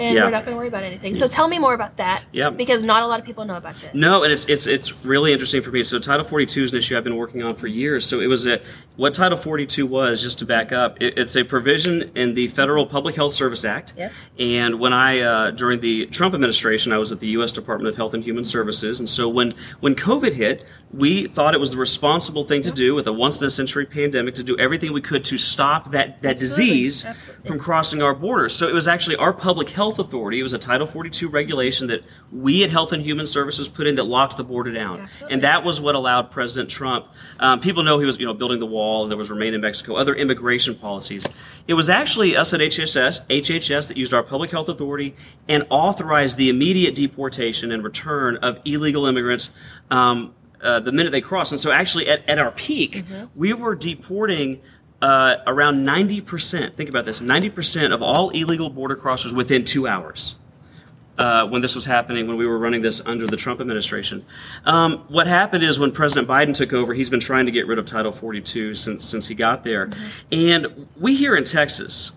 And 0.00 0.16
Yeah. 0.16 0.24
we're 0.24 0.30
not 0.30 0.44
going 0.44 0.54
to 0.54 0.58
worry 0.58 0.68
about 0.68 0.82
anything. 0.82 1.14
So 1.14 1.28
tell 1.28 1.46
me 1.46 1.58
more 1.58 1.74
about 1.74 1.96
that. 1.98 2.24
Yeah. 2.32 2.50
Because 2.50 2.82
not 2.82 3.02
a 3.02 3.06
lot 3.06 3.20
of 3.20 3.26
people 3.26 3.44
know 3.44 3.56
about 3.56 3.74
this. 3.74 3.90
No, 3.92 4.24
and 4.24 4.32
it's 4.32 4.46
it's 4.48 4.66
it's 4.66 5.04
really 5.04 5.32
interesting 5.32 5.62
for 5.62 5.70
me. 5.70 5.82
So 5.82 5.98
Title 5.98 6.24
42 6.24 6.64
is 6.64 6.72
an 6.72 6.78
issue 6.78 6.96
I've 6.96 7.04
been 7.04 7.16
working 7.16 7.42
on 7.42 7.54
for 7.54 7.66
years. 7.66 8.06
So 8.06 8.20
it 8.20 8.26
was 8.26 8.46
a 8.46 8.60
what 8.96 9.14
Title 9.14 9.36
42 9.36 9.86
was, 9.86 10.22
just 10.22 10.38
to 10.40 10.46
back 10.46 10.72
up, 10.72 11.00
it, 11.02 11.18
it's 11.18 11.36
a 11.36 11.44
provision 11.44 12.10
in 12.14 12.34
the 12.34 12.48
Federal 12.48 12.86
Public 12.86 13.14
Health 13.14 13.34
Service 13.34 13.64
Act. 13.64 13.92
Yep. 13.96 14.12
And 14.38 14.80
when 14.80 14.92
I 14.92 15.20
uh, 15.20 15.50
during 15.50 15.80
the 15.80 16.06
Trump 16.06 16.34
administration, 16.34 16.92
I 16.92 16.98
was 16.98 17.12
at 17.12 17.20
the 17.20 17.28
U.S. 17.28 17.52
Department 17.52 17.88
of 17.88 17.96
Health 17.96 18.14
and 18.14 18.24
Human 18.24 18.44
Services, 18.44 18.98
and 19.00 19.08
so 19.08 19.28
when 19.28 19.52
when 19.80 19.94
COVID 19.94 20.32
hit, 20.32 20.64
we 20.92 21.26
thought 21.26 21.54
it 21.54 21.60
was 21.60 21.70
the 21.70 21.76
responsible 21.76 22.44
thing 22.44 22.62
to 22.62 22.70
do 22.70 22.96
with 22.96 23.06
a 23.06 23.12
once 23.12 23.40
in 23.40 23.46
a 23.46 23.50
century 23.50 23.86
pandemic 23.86 24.34
to 24.34 24.42
do 24.42 24.58
everything 24.58 24.92
we 24.92 25.00
could 25.00 25.24
to 25.24 25.38
stop 25.38 25.92
that 25.92 26.20
that 26.22 26.32
Absolutely. 26.32 26.66
disease 26.66 27.04
Absolutely. 27.04 27.48
from 27.48 27.58
crossing 27.60 28.02
our 28.02 28.14
borders. 28.14 28.56
So 28.56 28.66
it 28.66 28.74
was 28.74 28.88
actually 28.88 29.16
our 29.16 29.32
public 29.32 29.68
health 29.68 30.00
authority. 30.00 30.40
It 30.40 30.42
was 30.42 30.52
a 30.52 30.58
Title 30.58 30.86
42 30.86 31.28
regulation 31.28 31.86
that 31.88 32.02
we 32.32 32.64
at 32.64 32.70
Health 32.70 32.92
and 32.92 33.02
Human 33.02 33.26
Services 33.26 33.68
put 33.68 33.86
in 33.86 33.94
that 33.96 34.04
locked 34.04 34.36
the 34.36 34.44
border 34.44 34.72
down, 34.72 35.00
Absolutely. 35.00 35.32
and 35.32 35.42
that 35.42 35.64
was 35.64 35.80
what 35.80 35.94
allowed 35.94 36.30
President 36.32 36.68
Trump. 36.68 37.06
Um, 37.38 37.60
people 37.60 37.84
know 37.84 37.98
he 37.98 38.06
was, 38.06 38.18
you 38.18 38.26
know, 38.26 38.34
building 38.34 38.58
the 38.58 38.66
wall, 38.66 39.02
and 39.04 39.12
there 39.12 39.18
was 39.18 39.30
Remain 39.30 39.54
in 39.54 39.60
Mexico, 39.60 39.94
other 39.94 40.14
immigration 40.14 40.74
policies. 40.74 41.28
It 41.68 41.74
was 41.74 41.88
actually 41.88 42.36
us 42.36 42.52
at 42.52 42.60
HHS, 42.60 43.26
HHS 43.28 43.88
that 43.88 43.96
used 43.96 44.12
our 44.12 44.24
public 44.24 44.50
health 44.50 44.68
authority 44.68 45.14
and 45.48 45.64
authorized 45.70 46.36
the 46.36 46.48
immediate 46.48 46.96
deportation 46.96 47.70
and 47.70 47.84
return 47.84 48.36
of 48.38 48.58
illegal 48.64 49.06
immigrants. 49.06 49.50
Um, 49.90 50.34
uh, 50.62 50.80
the 50.80 50.92
minute 50.92 51.10
they 51.10 51.20
crossed. 51.20 51.52
And 51.52 51.60
so, 51.60 51.70
actually, 51.70 52.08
at, 52.08 52.28
at 52.28 52.38
our 52.38 52.50
peak, 52.50 53.04
we 53.34 53.52
were 53.52 53.74
deporting 53.74 54.60
uh, 55.02 55.36
around 55.46 55.84
90%. 55.86 56.74
Think 56.76 56.88
about 56.88 57.04
this 57.04 57.20
90% 57.20 57.92
of 57.92 58.02
all 58.02 58.30
illegal 58.30 58.70
border 58.70 58.96
crossers 58.96 59.32
within 59.32 59.64
two 59.64 59.86
hours. 59.86 60.36
Uh, 61.18 61.46
when 61.46 61.60
this 61.60 61.74
was 61.74 61.84
happening, 61.84 62.26
when 62.26 62.38
we 62.38 62.46
were 62.46 62.58
running 62.58 62.80
this 62.80 63.02
under 63.04 63.26
the 63.26 63.36
Trump 63.36 63.60
administration, 63.60 64.24
um, 64.64 65.04
what 65.08 65.26
happened 65.26 65.62
is 65.62 65.78
when 65.78 65.92
President 65.92 66.26
Biden 66.26 66.54
took 66.54 66.72
over, 66.72 66.94
he's 66.94 67.10
been 67.10 67.20
trying 67.20 67.44
to 67.44 67.52
get 67.52 67.66
rid 67.66 67.78
of 67.78 67.84
Title 67.84 68.10
42 68.10 68.74
since 68.74 69.04
since 69.04 69.28
he 69.28 69.34
got 69.34 69.62
there, 69.62 69.90
and 70.32 70.88
we 70.98 71.14
here 71.14 71.36
in 71.36 71.44
Texas, 71.44 72.12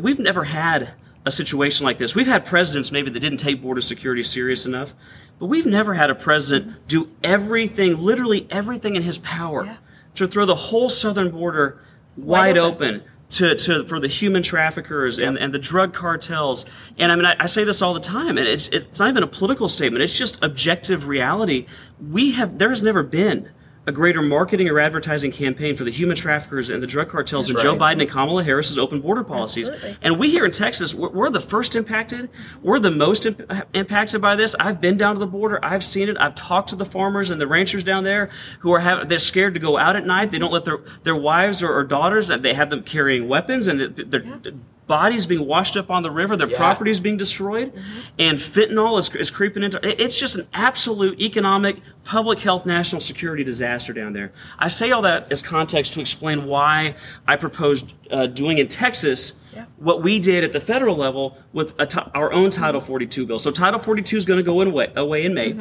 we've 0.00 0.18
never 0.18 0.44
had 0.44 0.92
a 1.26 1.30
situation 1.30 1.84
like 1.84 1.98
this. 1.98 2.14
We've 2.14 2.26
had 2.26 2.44
presidents 2.44 2.92
maybe 2.92 3.10
that 3.10 3.20
didn't 3.20 3.38
take 3.38 3.60
border 3.60 3.80
security 3.80 4.22
serious 4.22 4.64
enough, 4.64 4.94
but 5.38 5.46
we've 5.46 5.66
never 5.66 5.92
had 5.94 6.08
a 6.08 6.14
president 6.14 6.86
do 6.88 7.10
everything, 7.22 7.98
literally 7.98 8.46
everything 8.48 8.96
in 8.96 9.02
his 9.02 9.18
power, 9.18 9.64
Yeah. 9.64 9.76
to 10.14 10.26
throw 10.26 10.46
the 10.46 10.54
whole 10.54 10.88
southern 10.88 11.30
border 11.30 11.82
wide, 12.16 12.56
Wide 12.56 12.58
open. 12.58 12.94
open. 12.96 13.02
To, 13.30 13.56
to 13.56 13.84
for 13.88 13.98
the 13.98 14.06
human 14.06 14.40
traffickers 14.44 15.18
and, 15.18 15.36
and 15.36 15.52
the 15.52 15.58
drug 15.58 15.92
cartels 15.92 16.64
and 16.96 17.10
I 17.10 17.16
mean 17.16 17.24
I, 17.24 17.34
I 17.40 17.46
say 17.46 17.64
this 17.64 17.82
all 17.82 17.92
the 17.92 17.98
time 17.98 18.38
and 18.38 18.46
it's 18.46 18.68
it's 18.68 19.00
not 19.00 19.08
even 19.08 19.24
a 19.24 19.26
political 19.26 19.66
statement 19.68 20.00
it's 20.04 20.16
just 20.16 20.38
objective 20.44 21.08
reality 21.08 21.66
we 22.00 22.30
have 22.38 22.58
there 22.58 22.68
has 22.68 22.84
never 22.84 23.02
been 23.02 23.50
a 23.86 23.92
greater 23.92 24.20
marketing 24.20 24.68
or 24.68 24.80
advertising 24.80 25.30
campaign 25.30 25.76
for 25.76 25.84
the 25.84 25.90
human 25.90 26.16
traffickers 26.16 26.68
and 26.70 26.82
the 26.82 26.86
drug 26.86 27.08
cartels 27.08 27.46
than 27.46 27.54
That's 27.54 27.64
Joe 27.64 27.76
right. 27.76 27.96
Biden 27.96 28.02
and 28.02 28.10
Kamala 28.10 28.42
Harris's 28.42 28.78
open 28.78 29.00
border 29.00 29.22
policies 29.22 29.68
Absolutely. 29.68 29.98
and 30.02 30.18
we 30.18 30.30
here 30.30 30.44
in 30.44 30.50
Texas, 30.50 30.94
we're, 30.94 31.10
we're 31.10 31.30
the 31.30 31.40
first 31.40 31.76
impacted. 31.76 32.28
We're 32.62 32.80
the 32.80 32.90
most 32.90 33.26
imp- 33.26 33.50
impacted 33.74 34.20
by 34.20 34.34
this. 34.34 34.56
I've 34.58 34.80
been 34.80 34.96
down 34.96 35.14
to 35.14 35.20
the 35.20 35.26
border. 35.26 35.64
I've 35.64 35.84
seen 35.84 36.08
it. 36.08 36.16
I've 36.18 36.34
talked 36.34 36.70
to 36.70 36.76
the 36.76 36.84
farmers 36.84 37.30
and 37.30 37.40
the 37.40 37.46
ranchers 37.46 37.84
down 37.84 38.02
there 38.04 38.30
who 38.60 38.72
are 38.72 38.80
having, 38.80 39.08
they're 39.08 39.18
scared 39.18 39.54
to 39.54 39.60
go 39.60 39.78
out 39.78 39.94
at 39.94 40.04
night. 40.04 40.30
They 40.30 40.38
don't 40.38 40.52
let 40.52 40.64
their, 40.64 40.78
their 41.04 41.16
wives 41.16 41.62
or, 41.62 41.72
or 41.72 41.84
daughters, 41.84 42.28
and 42.30 42.44
they 42.44 42.54
have 42.54 42.70
them 42.70 42.82
carrying 42.82 43.28
weapons 43.28 43.66
and 43.68 43.96
th- 43.96 44.10
their 44.10 44.24
bodies 44.86 45.26
being 45.26 45.44
washed 45.46 45.76
up 45.76 45.90
on 45.90 46.02
the 46.02 46.10
river, 46.10 46.36
their 46.36 46.48
Yeah. 46.48 46.56
properties 46.58 47.00
being 47.00 47.16
destroyed, 47.16 47.72
and 48.18 48.38
fentanyl 48.38 48.98
is, 48.98 49.12
is 49.16 49.30
creeping 49.30 49.62
into 49.62 49.78
it- 49.86 50.00
It's 50.00 50.18
just 50.18 50.36
an 50.36 50.46
absolute 50.54 51.20
economic, 51.20 51.78
public 52.04 52.38
health, 52.40 52.66
national 52.66 53.00
security 53.00 53.42
disaster 53.42 53.92
down 53.92 54.12
there. 54.12 54.32
I 54.58 54.68
say 54.68 54.92
all 54.92 55.02
that 55.02 55.26
as 55.30 55.42
context 55.42 55.92
to 55.94 56.00
explain 56.00 56.46
why 56.46 56.94
I 57.26 57.36
proposed 57.36 57.94
uh, 58.10 58.26
doing 58.26 58.58
in 58.58 58.68
Texas 58.68 59.32
what 59.78 60.02
we 60.02 60.18
did 60.20 60.44
at 60.44 60.52
the 60.52 60.60
federal 60.60 60.94
level 60.96 61.36
with 61.52 61.72
a 61.80 62.10
our 62.14 62.32
own 62.32 62.50
Title 62.50 62.80
42 62.80 63.26
bill. 63.26 63.38
So 63.38 63.50
Title 63.50 63.80
42 63.80 64.16
is 64.18 64.24
going 64.24 64.36
to 64.38 64.42
go 64.44 64.60
in 64.60 64.68
away, 64.68 64.88
away 64.94 65.24
in 65.24 65.34
May. 65.34 65.56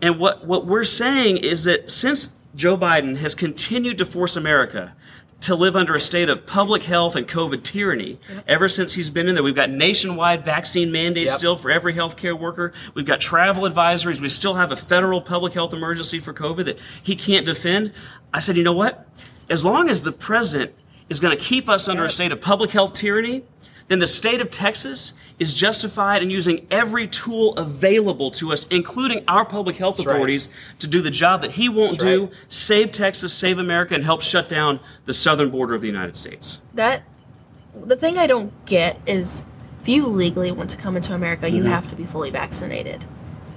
And 0.00 0.18
what, 0.18 0.46
what 0.46 0.66
we're 0.66 0.84
saying 0.84 1.38
is 1.38 1.64
that 1.64 1.90
since 1.90 2.30
Joe 2.54 2.76
Biden 2.76 3.16
has 3.16 3.34
continued 3.34 3.98
to 3.98 4.04
force 4.04 4.36
America 4.36 4.94
to 5.42 5.54
live 5.56 5.74
under 5.76 5.94
a 5.94 6.00
state 6.00 6.28
of 6.28 6.46
public 6.46 6.84
health 6.84 7.16
and 7.16 7.26
COVID 7.26 7.62
tyranny 7.62 8.18
ever 8.46 8.68
since 8.68 8.92
he's 8.94 9.10
been 9.10 9.28
in 9.28 9.34
there. 9.34 9.42
We've 9.44 9.54
got 9.54 9.70
nationwide 9.70 10.44
vaccine 10.44 10.90
mandates 10.92 11.32
Yep. 11.32 11.38
still 11.38 11.56
for 11.56 11.70
every 11.70 11.94
healthcare 11.94 12.38
worker. 12.38 12.72
We've 12.94 13.04
got 13.06 13.20
travel 13.20 13.64
advisories. 13.64 14.20
We 14.20 14.28
still 14.28 14.54
have 14.54 14.70
a 14.70 14.76
federal 14.76 15.20
public 15.20 15.52
health 15.52 15.72
emergency 15.72 16.20
for 16.20 16.32
COVID 16.32 16.64
that 16.66 16.78
he 17.02 17.16
can't 17.16 17.44
defend. 17.44 17.92
I 18.32 18.38
said, 18.38 18.56
you 18.56 18.62
know 18.62 18.72
what? 18.72 19.06
As 19.50 19.64
long 19.64 19.88
as 19.88 20.02
the 20.02 20.12
president 20.12 20.72
is 21.08 21.18
going 21.20 21.36
to 21.36 21.44
keep 21.44 21.68
us 21.68 21.88
under 21.88 22.04
a 22.04 22.10
state 22.10 22.30
of 22.32 22.40
public 22.40 22.70
health 22.70 22.94
tyranny, 22.94 23.42
then 23.88 23.98
the 23.98 24.06
state 24.08 24.40
of 24.40 24.50
Texas 24.50 25.14
is 25.38 25.54
justified 25.54 26.22
in 26.22 26.30
using 26.30 26.66
every 26.70 27.06
tool 27.08 27.54
available 27.56 28.30
to 28.32 28.52
us, 28.52 28.66
including 28.68 29.24
our 29.28 29.44
public 29.44 29.76
health 29.76 29.98
right. 29.98 30.06
authorities, 30.06 30.48
to 30.78 30.86
do 30.86 31.00
the 31.00 31.10
job 31.10 31.42
that 31.42 31.52
he 31.52 31.68
won't 31.68 31.92
That's 31.92 32.04
do, 32.04 32.24
right. 32.26 32.32
save 32.48 32.92
Texas, 32.92 33.32
save 33.34 33.58
America, 33.58 33.94
and 33.94 34.04
help 34.04 34.22
shut 34.22 34.48
down 34.48 34.80
the 35.04 35.14
southern 35.14 35.50
border 35.50 35.74
of 35.74 35.80
the 35.80 35.88
United 35.88 36.16
States. 36.16 36.60
that 36.74 37.02
the 37.86 37.96
thing 37.96 38.18
I 38.18 38.26
don't 38.26 38.52
get 38.66 39.00
is 39.06 39.44
if 39.80 39.88
you 39.88 40.06
legally 40.06 40.52
want 40.52 40.68
to 40.70 40.76
come 40.76 40.94
into 40.96 41.14
America, 41.14 41.48
you 41.50 41.62
Mm-hmm. 41.62 41.68
have 41.72 41.88
to 41.88 41.96
be 41.96 42.04
fully 42.04 42.30
vaccinated. 42.30 43.04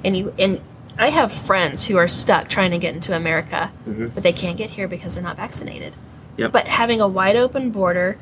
And 0.04 0.16
you 0.18 0.34
and 0.40 0.62
I 0.98 1.10
have 1.10 1.34
friends 1.34 1.86
who 1.86 1.98
are 1.98 2.08
stuck 2.08 2.48
trying 2.48 2.72
to 2.72 2.78
get 2.78 2.96
into 2.96 3.14
America, 3.16 3.72
Mm-hmm. 3.88 4.08
but 4.08 4.24
they 4.24 4.32
can't 4.34 4.58
get 4.58 4.70
here 4.72 4.88
because 4.88 5.14
they're 5.16 5.24
not 5.24 5.36
vaccinated. 5.36 5.94
Yep. 6.38 6.52
But 6.54 6.68
having 6.68 7.02
a 7.02 7.08
wide 7.08 7.36
open 7.36 7.72
border, 7.72 8.18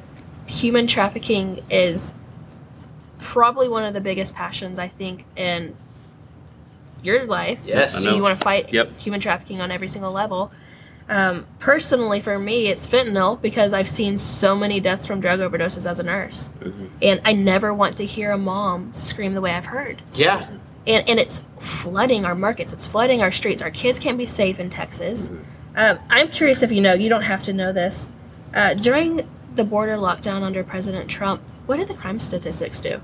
human 0.46 0.88
trafficking 0.88 1.64
is 1.70 2.12
probably 3.20 3.68
one 3.70 3.86
of 3.86 3.94
the 3.94 4.02
biggest 4.02 4.36
passions 4.36 4.78
I 4.80 4.88
think 4.90 5.26
in 5.36 5.76
your 7.02 7.26
life. 7.26 7.60
Yes. 7.64 7.96
I 7.96 8.00
So 8.00 8.10
know. 8.10 8.16
you 8.18 8.22
want 8.24 8.40
to 8.40 8.44
fight 8.44 8.74
Yep. 8.74 8.98
human 9.00 9.20
trafficking 9.20 9.62
on 9.62 9.72
every 9.72 9.88
single 9.88 10.12
level. 10.12 10.52
Um, 11.10 11.46
personally, 11.60 12.22
for 12.22 12.40
me, 12.40 12.68
it's 12.68 12.88
fentanyl 12.88 13.42
because 13.42 13.74
I've 13.74 13.90
seen 13.90 14.18
so 14.18 14.56
many 14.56 14.80
deaths 14.80 15.06
from 15.06 15.20
drug 15.20 15.40
overdoses 15.42 15.90
as 15.90 16.00
a 16.00 16.04
nurse, 16.04 16.50
Mm-hmm. 16.62 16.86
and 17.02 17.22
I 17.26 17.34
never 17.34 17.74
want 17.74 17.98
to 17.98 18.06
hear 18.06 18.32
a 18.32 18.38
mom 18.38 18.94
scream 18.94 19.34
the 19.34 19.42
way 19.42 19.52
I've 19.52 19.66
heard. 19.66 20.02
Yeah. 20.14 20.48
And, 20.88 21.08
and 21.10 21.20
it's 21.20 21.44
flooding 21.60 22.24
our 22.26 22.36
markets. 22.36 22.72
It's 22.72 22.88
flooding 22.88 23.22
our 23.22 23.32
streets. 23.32 23.62
Our 23.62 23.72
kids 23.72 24.00
can't 24.00 24.18
be 24.18 24.26
safe 24.26 24.60
in 24.60 24.70
Texas. 24.70 25.28
Mm-hmm. 25.30 25.44
Um, 25.76 26.00
I'm 26.10 26.28
curious 26.30 26.64
if 26.64 26.72
you 26.72 26.80
know. 26.82 26.94
You 26.94 27.10
don't 27.10 27.22
have 27.24 27.44
to 27.44 27.54
know 27.54 27.74
this. 27.74 28.08
Uh, 28.54 28.74
during 28.74 29.28
the 29.56 29.64
border 29.64 29.98
lockdown 29.98 30.42
under 30.42 30.64
President 30.64 31.10
Trump, 31.10 31.42
what 31.66 31.78
did 31.78 31.88
the 31.88 31.94
crime 31.94 32.20
statistics 32.20 32.82
do? 32.82 33.02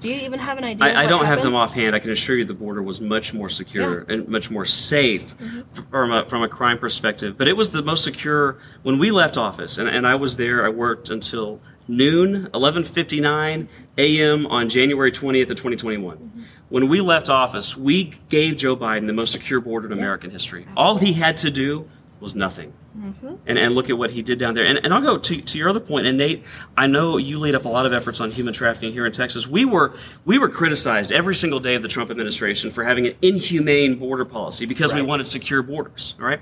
Do 0.00 0.08
you 0.10 0.20
even 0.20 0.38
have 0.38 0.58
an 0.58 0.64
idea? 0.64 0.86
I, 0.86 1.04
I 1.04 1.06
don't 1.06 1.26
have 1.26 1.42
them 1.42 1.56
offhand. 1.56 1.96
I 1.96 1.98
can 1.98 2.12
assure 2.12 2.36
you 2.36 2.44
the 2.44 2.54
border 2.54 2.80
was 2.80 3.00
much 3.00 3.34
more 3.34 3.48
secure 3.48 4.02
and 4.08 4.28
much 4.28 4.48
more 4.48 4.64
safe 4.64 5.34
f- 5.40 5.84
from, 5.90 6.12
a, 6.12 6.24
from 6.24 6.44
a 6.44 6.48
crime 6.48 6.78
perspective. 6.78 7.36
But 7.36 7.48
it 7.48 7.56
was 7.56 7.72
the 7.72 7.82
most 7.82 8.04
secure 8.04 8.58
when 8.84 9.00
we 9.00 9.10
left 9.10 9.36
office, 9.36 9.76
and, 9.76 9.88
and 9.88 10.06
I 10.06 10.14
was 10.14 10.36
there. 10.36 10.64
I 10.64 10.68
worked 10.68 11.10
until 11.10 11.60
noon, 11.88 12.46
11:59 12.54 13.66
a.m. 13.96 14.46
on 14.46 14.68
January 14.68 15.10
20th 15.10 15.50
of 15.50 15.56
2021. 15.56 16.16
Mm-hmm. 16.16 16.42
When 16.68 16.88
we 16.88 17.00
left 17.00 17.28
office, 17.28 17.76
we 17.76 18.12
gave 18.28 18.56
Joe 18.56 18.76
Biden 18.76 19.08
the 19.08 19.12
most 19.12 19.32
secure 19.32 19.60
border 19.60 19.86
in 19.86 19.92
American 19.92 20.30
history. 20.30 20.66
All 20.76 20.98
he 20.98 21.14
had 21.14 21.38
to 21.38 21.50
do 21.50 21.88
was 22.20 22.36
nothing. 22.36 22.72
Mm-hmm. 22.98 23.34
And, 23.46 23.58
and 23.58 23.74
look 23.74 23.90
at 23.90 23.96
what 23.96 24.10
he 24.10 24.22
did 24.22 24.38
down 24.38 24.54
there. 24.54 24.64
And, 24.64 24.78
and 24.84 24.92
I'll 24.92 25.00
go 25.00 25.18
to, 25.18 25.40
to 25.40 25.58
your 25.58 25.68
other 25.68 25.80
point. 25.80 26.06
And 26.06 26.18
Nate, 26.18 26.42
I 26.76 26.88
know 26.88 27.16
you 27.16 27.38
lead 27.38 27.54
up 27.54 27.64
a 27.64 27.68
lot 27.68 27.86
of 27.86 27.92
efforts 27.92 28.20
on 28.20 28.32
human 28.32 28.52
trafficking 28.52 28.92
here 28.92 29.06
in 29.06 29.12
Texas. 29.12 29.46
We 29.46 29.64
were 29.64 29.94
we 30.24 30.38
were 30.38 30.48
criticized 30.48 31.12
every 31.12 31.36
single 31.36 31.60
day 31.60 31.76
of 31.76 31.82
the 31.82 31.88
Trump 31.88 32.10
administration 32.10 32.70
for 32.70 32.82
having 32.82 33.06
an 33.06 33.14
inhumane 33.22 33.96
border 33.96 34.24
policy 34.24 34.66
because 34.66 34.92
we 34.92 35.02
wanted 35.02 35.28
secure 35.28 35.62
borders. 35.62 36.16
All 36.18 36.26
right. 36.26 36.40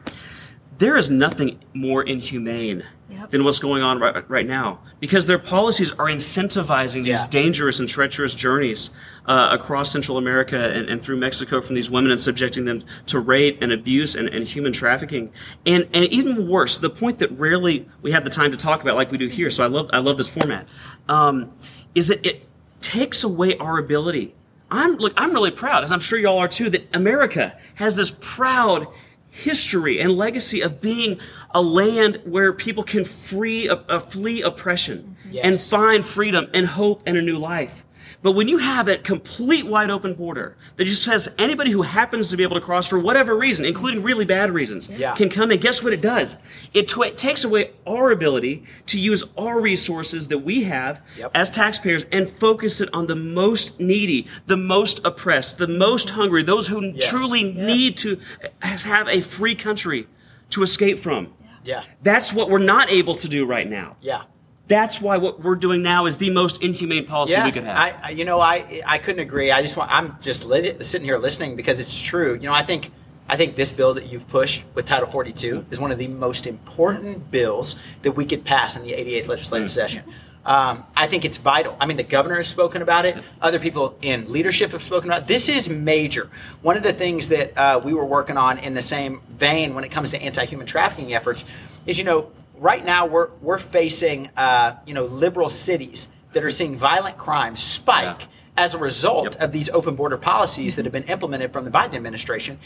There 0.78 0.96
is 0.96 1.10
nothing 1.10 1.58
more 1.74 2.02
inhumane 2.02 2.84
Yep. 3.08 3.30
than 3.30 3.44
what's 3.44 3.60
going 3.60 3.82
on 3.84 4.00
right, 4.00 4.28
right 4.28 4.46
now 4.48 4.80
because 4.98 5.26
their 5.26 5.38
policies 5.38 5.92
are 5.92 6.06
incentivizing 6.06 7.04
these 7.04 7.22
Yeah. 7.22 7.26
dangerous 7.28 7.78
and 7.78 7.88
treacherous 7.88 8.34
journeys 8.34 8.90
uh, 9.26 9.50
across 9.52 9.92
Central 9.92 10.18
America 10.18 10.58
and, 10.74 10.88
and 10.88 11.00
through 11.00 11.16
Mexico 11.18 11.60
from 11.60 11.76
these 11.76 11.88
women 11.88 12.10
and 12.10 12.20
subjecting 12.20 12.64
them 12.64 12.82
to 13.06 13.20
rape 13.20 13.58
and 13.62 13.72
abuse 13.72 14.16
and, 14.16 14.28
and 14.30 14.44
human 14.44 14.72
trafficking. 14.72 15.30
And, 15.64 15.86
and 15.94 16.06
even 16.06 16.48
worse, 16.48 16.78
the 16.78 16.90
point 16.90 17.20
that 17.20 17.30
rarely 17.38 17.88
we 18.02 18.10
have 18.10 18.24
the 18.24 18.30
time 18.30 18.50
to 18.50 18.56
talk 18.56 18.82
about 18.82 18.96
like 18.96 19.12
we 19.12 19.18
do 19.18 19.28
here, 19.28 19.50
so 19.50 19.62
I 19.62 19.68
love, 19.68 19.88
I 19.92 19.98
love 19.98 20.18
this 20.18 20.28
format, 20.28 20.66
um, 21.08 21.52
is 21.94 22.08
that 22.08 22.26
it 22.26 22.44
takes 22.80 23.22
away 23.22 23.56
our 23.58 23.78
ability. 23.78 24.34
I'm, 24.68 24.96
look, 24.96 25.12
I'm 25.16 25.32
really 25.32 25.52
proud, 25.52 25.84
as 25.84 25.92
I'm 25.92 26.00
sure 26.00 26.18
y'all 26.18 26.38
are 26.38 26.48
too, 26.48 26.70
that 26.70 26.88
America 26.92 27.56
has 27.76 27.94
this 27.94 28.10
proud 28.20 28.88
history 29.36 30.00
and 30.00 30.12
legacy 30.16 30.60
of 30.60 30.80
being 30.80 31.18
a 31.54 31.60
land 31.62 32.20
where 32.24 32.52
people 32.52 32.82
can 32.82 33.04
free, 33.04 33.68
uh, 33.68 33.98
flee 34.00 34.42
oppression 34.42 35.16
Yes. 35.30 35.44
and 35.44 35.58
find 35.80 36.04
freedom 36.04 36.48
and 36.54 36.66
hope 36.66 37.02
and 37.06 37.16
a 37.16 37.22
new 37.22 37.38
life. 37.38 37.84
But 38.22 38.32
when 38.32 38.48
you 38.48 38.58
have 38.58 38.88
a 38.88 38.96
complete 38.98 39.66
wide 39.66 39.90
open 39.90 40.14
border 40.14 40.56
that 40.76 40.84
just 40.84 41.02
says 41.02 41.28
anybody 41.38 41.70
who 41.70 41.82
happens 41.82 42.28
to 42.30 42.36
be 42.36 42.42
able 42.42 42.54
to 42.56 42.60
cross 42.60 42.88
for 42.88 42.98
whatever 42.98 43.36
reason, 43.36 43.64
including 43.64 44.02
really 44.02 44.24
bad 44.24 44.50
reasons, 44.50 44.88
Yeah. 44.88 45.14
can 45.14 45.28
come 45.28 45.50
and 45.50 45.60
guess 45.60 45.82
what 45.82 45.92
it 45.92 46.00
does? 46.00 46.36
It, 46.74 46.88
tw- 46.88 47.06
it 47.06 47.18
takes 47.18 47.44
away 47.44 47.70
our 47.86 48.10
ability 48.10 48.64
to 48.86 48.98
use 49.00 49.24
our 49.36 49.60
resources 49.60 50.28
that 50.28 50.38
we 50.38 50.64
have 50.64 51.00
Yep. 51.18 51.30
as 51.34 51.50
taxpayers 51.50 52.04
and 52.12 52.28
focus 52.28 52.80
it 52.80 52.88
on 52.92 53.06
the 53.06 53.16
most 53.16 53.78
needy, 53.80 54.26
the 54.46 54.56
most 54.56 55.00
oppressed, 55.04 55.58
the 55.58 55.68
most 55.68 56.10
hungry, 56.10 56.42
those 56.42 56.68
who 56.68 56.92
Yes. 56.94 57.08
truly 57.08 57.42
need 57.42 57.96
to 57.98 58.18
have 58.60 59.08
a 59.08 59.20
free 59.20 59.54
country 59.54 60.06
to 60.50 60.62
escape 60.62 60.98
from. 60.98 61.28
Yeah. 61.64 61.82
That's 62.02 62.32
what 62.32 62.48
we're 62.48 62.58
not 62.58 62.90
able 62.90 63.16
to 63.16 63.28
do 63.28 63.44
right 63.44 63.68
now. 63.68 63.96
Yeah. 64.00 64.22
That's 64.68 65.00
why 65.00 65.16
what 65.16 65.40
we're 65.40 65.54
doing 65.54 65.82
now 65.82 66.06
is 66.06 66.16
the 66.16 66.30
most 66.30 66.62
inhumane 66.62 67.06
policy 67.06 67.34
Yeah, 67.34 67.44
we 67.44 67.52
could 67.52 67.62
have. 67.64 68.00
I, 68.02 68.10
you 68.10 68.24
know, 68.24 68.40
I 68.40 68.82
I 68.86 68.98
couldn't 68.98 69.20
agree. 69.20 69.50
I 69.52 69.62
just 69.62 69.76
want. 69.76 69.92
I'm 69.92 70.16
just 70.20 70.44
lit, 70.44 70.84
sitting 70.84 71.04
here 71.04 71.18
listening 71.18 71.54
because 71.54 71.78
it's 71.78 72.00
true. 72.02 72.34
You 72.34 72.48
know, 72.48 72.54
I 72.54 72.62
think 72.62 72.90
I 73.28 73.36
think 73.36 73.56
this 73.56 73.72
bill 73.72 73.94
that 73.94 74.06
you've 74.06 74.28
pushed 74.28 74.64
with 74.74 74.86
Title 74.86 75.08
42 75.08 75.66
is 75.70 75.80
one 75.80 75.92
of 75.92 75.98
the 75.98 76.08
most 76.08 76.46
important 76.46 77.30
bills 77.30 77.76
that 78.02 78.12
we 78.12 78.24
could 78.24 78.44
pass 78.44 78.76
in 78.76 78.82
the 78.84 78.92
88th 78.92 79.28
legislative 79.28 79.72
session. 79.72 80.02
Um, 80.44 80.84
I 80.96 81.08
think 81.08 81.24
it's 81.24 81.38
vital. 81.38 81.76
I 81.80 81.86
mean, 81.86 81.96
the 81.96 82.04
governor 82.04 82.36
has 82.36 82.46
spoken 82.46 82.80
about 82.80 83.04
it. 83.04 83.16
Other 83.42 83.58
people 83.58 83.98
in 84.00 84.32
leadership 84.32 84.70
have 84.70 84.82
spoken 84.82 85.10
about 85.10 85.22
it. 85.22 85.28
This 85.28 85.48
is 85.48 85.68
major. 85.68 86.30
One 86.62 86.76
of 86.76 86.84
the 86.84 86.92
things 86.92 87.28
that 87.30 87.58
uh, 87.58 87.80
we 87.82 87.92
were 87.92 88.04
working 88.04 88.36
on 88.36 88.58
in 88.58 88.72
the 88.72 88.82
same 88.82 89.22
vein 89.28 89.74
when 89.74 89.82
it 89.82 89.90
comes 89.90 90.12
to 90.12 90.22
anti-human 90.22 90.68
trafficking 90.68 91.12
efforts 91.14 91.44
is, 91.84 91.98
you 91.98 92.04
know, 92.04 92.30
right 92.58 92.84
now 92.84 93.06
we're 93.06 93.30
we're 93.42 93.58
facing, 93.58 94.30
uh, 94.36 94.74
you 94.86 94.94
know, 94.94 95.04
liberal 95.04 95.48
cities 95.48 96.08
that 96.32 96.44
are 96.44 96.50
seeing 96.50 96.76
violent 96.76 97.16
crime 97.16 97.56
spike 97.56 98.22
Yeah. 98.22 98.64
as 98.64 98.74
a 98.74 98.78
result 98.78 99.24
Yep. 99.34 99.42
of 99.42 99.52
these 99.52 99.68
open 99.70 99.94
border 99.94 100.16
policies 100.16 100.76
that 100.76 100.84
have 100.84 100.92
been 100.92 101.04
implemented 101.04 101.52
from 101.52 101.64
the 101.64 101.70
Biden 101.70 101.94
administration, 101.94 102.58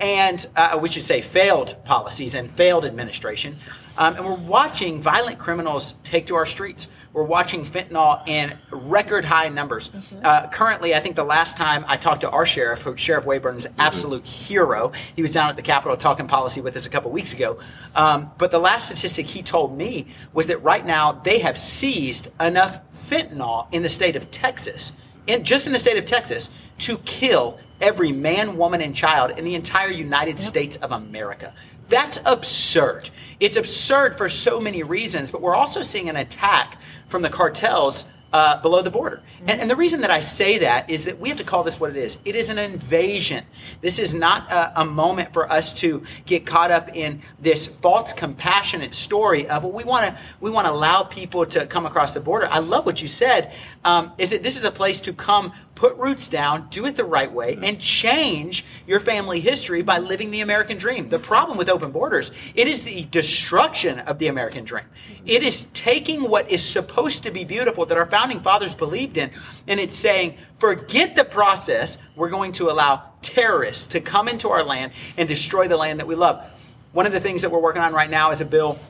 and 0.00 0.46
uh, 0.56 0.78
we 0.80 0.88
should 0.88 1.02
say 1.02 1.20
failed 1.20 1.76
policies 1.84 2.34
and 2.34 2.50
failed 2.50 2.84
administration. 2.84 3.56
Um, 3.96 4.14
and 4.16 4.24
we're 4.24 4.34
watching 4.34 5.00
violent 5.00 5.38
criminals 5.38 5.94
take 6.04 6.26
to 6.26 6.34
our 6.36 6.46
streets. 6.46 6.88
We're 7.12 7.24
watching 7.24 7.64
fentanyl 7.64 8.26
in 8.28 8.56
record 8.70 9.24
high 9.24 9.48
numbers. 9.48 9.90
Uh, 10.22 10.48
currently, 10.48 10.94
I 10.94 11.00
think 11.00 11.16
the 11.16 11.24
last 11.24 11.56
time 11.56 11.84
I 11.88 11.96
talked 11.96 12.20
to 12.20 12.30
our 12.30 12.44
sheriff, 12.44 12.82
who 12.82 12.96
Sheriff 12.96 13.24
Waybourn 13.24 13.56
is 13.56 13.64
an 13.64 13.74
absolute 13.78 14.26
hero. 14.26 14.92
He 15.16 15.22
was 15.22 15.30
down 15.30 15.48
at 15.48 15.56
the 15.56 15.62
Capitol 15.62 15.96
talking 15.96 16.26
policy 16.26 16.60
with 16.60 16.76
us 16.76 16.86
a 16.86 16.90
couple 16.90 17.10
weeks 17.10 17.32
ago. 17.32 17.58
Um, 17.96 18.30
but 18.38 18.50
the 18.50 18.58
last 18.58 18.86
statistic 18.86 19.26
he 19.26 19.42
told 19.42 19.76
me 19.76 20.06
was 20.32 20.46
that 20.48 20.62
right 20.62 20.84
now 20.84 21.12
they 21.12 21.38
have 21.38 21.56
seized 21.56 22.28
enough 22.40 22.80
fentanyl 22.92 23.72
in 23.72 23.82
the 23.82 23.88
state 23.88 24.16
of 24.16 24.30
Texas 24.30 24.92
in, 25.26 25.44
just 25.44 25.66
in 25.66 25.72
the 25.72 25.78
state 25.78 25.96
of 25.96 26.04
Texas 26.04 26.50
to 26.78 26.98
kill 26.98 27.58
every 27.80 28.12
man, 28.12 28.56
woman, 28.56 28.80
and 28.80 28.94
child 28.94 29.38
in 29.38 29.44
the 29.44 29.54
entire 29.54 29.90
United 29.90 30.38
States 30.38 30.76
of 30.76 30.92
America. 30.92 31.54
That's 31.88 32.18
absurd. 32.26 33.08
It's 33.40 33.56
absurd 33.56 34.18
for 34.18 34.28
so 34.28 34.60
many 34.60 34.82
reasons, 34.82 35.30
but 35.30 35.40
we're 35.40 35.54
also 35.54 35.80
seeing 35.80 36.08
an 36.08 36.16
attack 36.16 36.76
from 37.08 37.22
the 37.22 37.30
cartels 37.30 38.04
uh, 38.32 38.60
below 38.60 38.82
the 38.82 38.90
border. 38.90 39.22
And, 39.46 39.60
and 39.60 39.70
the 39.70 39.76
reason 39.76 40.02
that 40.02 40.10
I 40.10 40.20
say 40.20 40.58
that 40.58 40.90
is 40.90 41.06
that 41.06 41.18
we 41.18 41.28
have 41.30 41.38
to 41.38 41.44
call 41.44 41.62
this 41.62 41.80
what 41.80 41.90
it 41.90 41.96
is. 41.96 42.18
It 42.24 42.36
is 42.36 42.50
an 42.50 42.58
invasion. 42.58 43.44
This 43.80 43.98
is 43.98 44.12
not 44.12 44.50
a, 44.52 44.82
a 44.82 44.84
moment 44.84 45.32
for 45.32 45.50
us 45.50 45.72
to 45.80 46.02
get 46.26 46.44
caught 46.44 46.70
up 46.70 46.94
in 46.94 47.22
this 47.40 47.66
false 47.66 48.12
compassionate 48.12 48.94
story 48.94 49.48
of 49.48 49.64
well, 49.64 49.72
we 49.72 49.84
want 49.84 50.06
to 50.06 50.20
we 50.40 50.50
want 50.50 50.66
to 50.66 50.72
allow 50.72 51.04
people 51.04 51.46
to 51.46 51.66
come 51.66 51.86
across 51.86 52.14
the 52.14 52.20
border. 52.20 52.48
I 52.50 52.58
love 52.58 52.84
what 52.84 53.00
you 53.00 53.08
said. 53.08 53.52
Um, 53.84 54.12
is 54.18 54.30
that 54.30 54.42
this 54.42 54.56
is 54.56 54.64
a 54.64 54.70
place 54.70 55.00
to 55.02 55.12
come 55.12 55.52
put 55.78 55.96
roots 55.96 56.26
down, 56.26 56.66
do 56.70 56.86
it 56.86 56.96
the 56.96 57.04
right 57.04 57.30
way, 57.32 57.56
and 57.62 57.78
change 57.78 58.64
your 58.84 58.98
family 58.98 59.38
history 59.38 59.80
by 59.80 59.98
living 59.98 60.32
the 60.32 60.40
American 60.40 60.76
dream. 60.76 61.08
The 61.08 61.20
problem 61.20 61.56
with 61.56 61.68
open 61.68 61.92
borders, 61.92 62.32
it 62.56 62.66
is 62.66 62.82
the 62.82 63.04
destruction 63.12 64.00
of 64.00 64.18
the 64.18 64.26
American 64.26 64.64
dream. 64.64 64.86
It 65.24 65.44
is 65.44 65.66
taking 65.74 66.28
what 66.28 66.50
is 66.50 66.64
supposed 66.64 67.22
to 67.22 67.30
be 67.30 67.44
beautiful 67.44 67.86
that 67.86 67.96
our 67.96 68.06
founding 68.06 68.40
fathers 68.40 68.74
believed 68.74 69.16
in, 69.18 69.30
and 69.68 69.78
it's 69.78 69.94
saying, 69.94 70.36
forget 70.58 71.14
the 71.14 71.24
process. 71.24 71.96
We're 72.16 72.28
going 72.28 72.50
to 72.52 72.70
allow 72.70 73.04
terrorists 73.22 73.86
to 73.88 74.00
come 74.00 74.26
into 74.26 74.48
our 74.48 74.64
land 74.64 74.90
and 75.16 75.28
destroy 75.28 75.68
the 75.68 75.76
land 75.76 76.00
that 76.00 76.08
we 76.08 76.16
love. 76.16 76.44
One 76.90 77.06
of 77.06 77.12
the 77.12 77.20
things 77.20 77.42
that 77.42 77.50
we're 77.50 77.62
working 77.62 77.82
on 77.82 77.92
right 77.92 78.10
now 78.10 78.32
is 78.32 78.40
a 78.40 78.44
bill. 78.44 78.80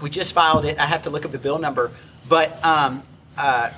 We 0.00 0.08
just 0.08 0.32
filed 0.32 0.64
it. 0.64 0.78
I 0.78 0.86
have 0.86 1.02
to 1.02 1.10
look 1.10 1.26
up 1.26 1.32
the 1.32 1.38
bill 1.38 1.58
number, 1.58 1.90
but 2.30 2.64
um, 2.64 3.02
uh, 3.36 3.70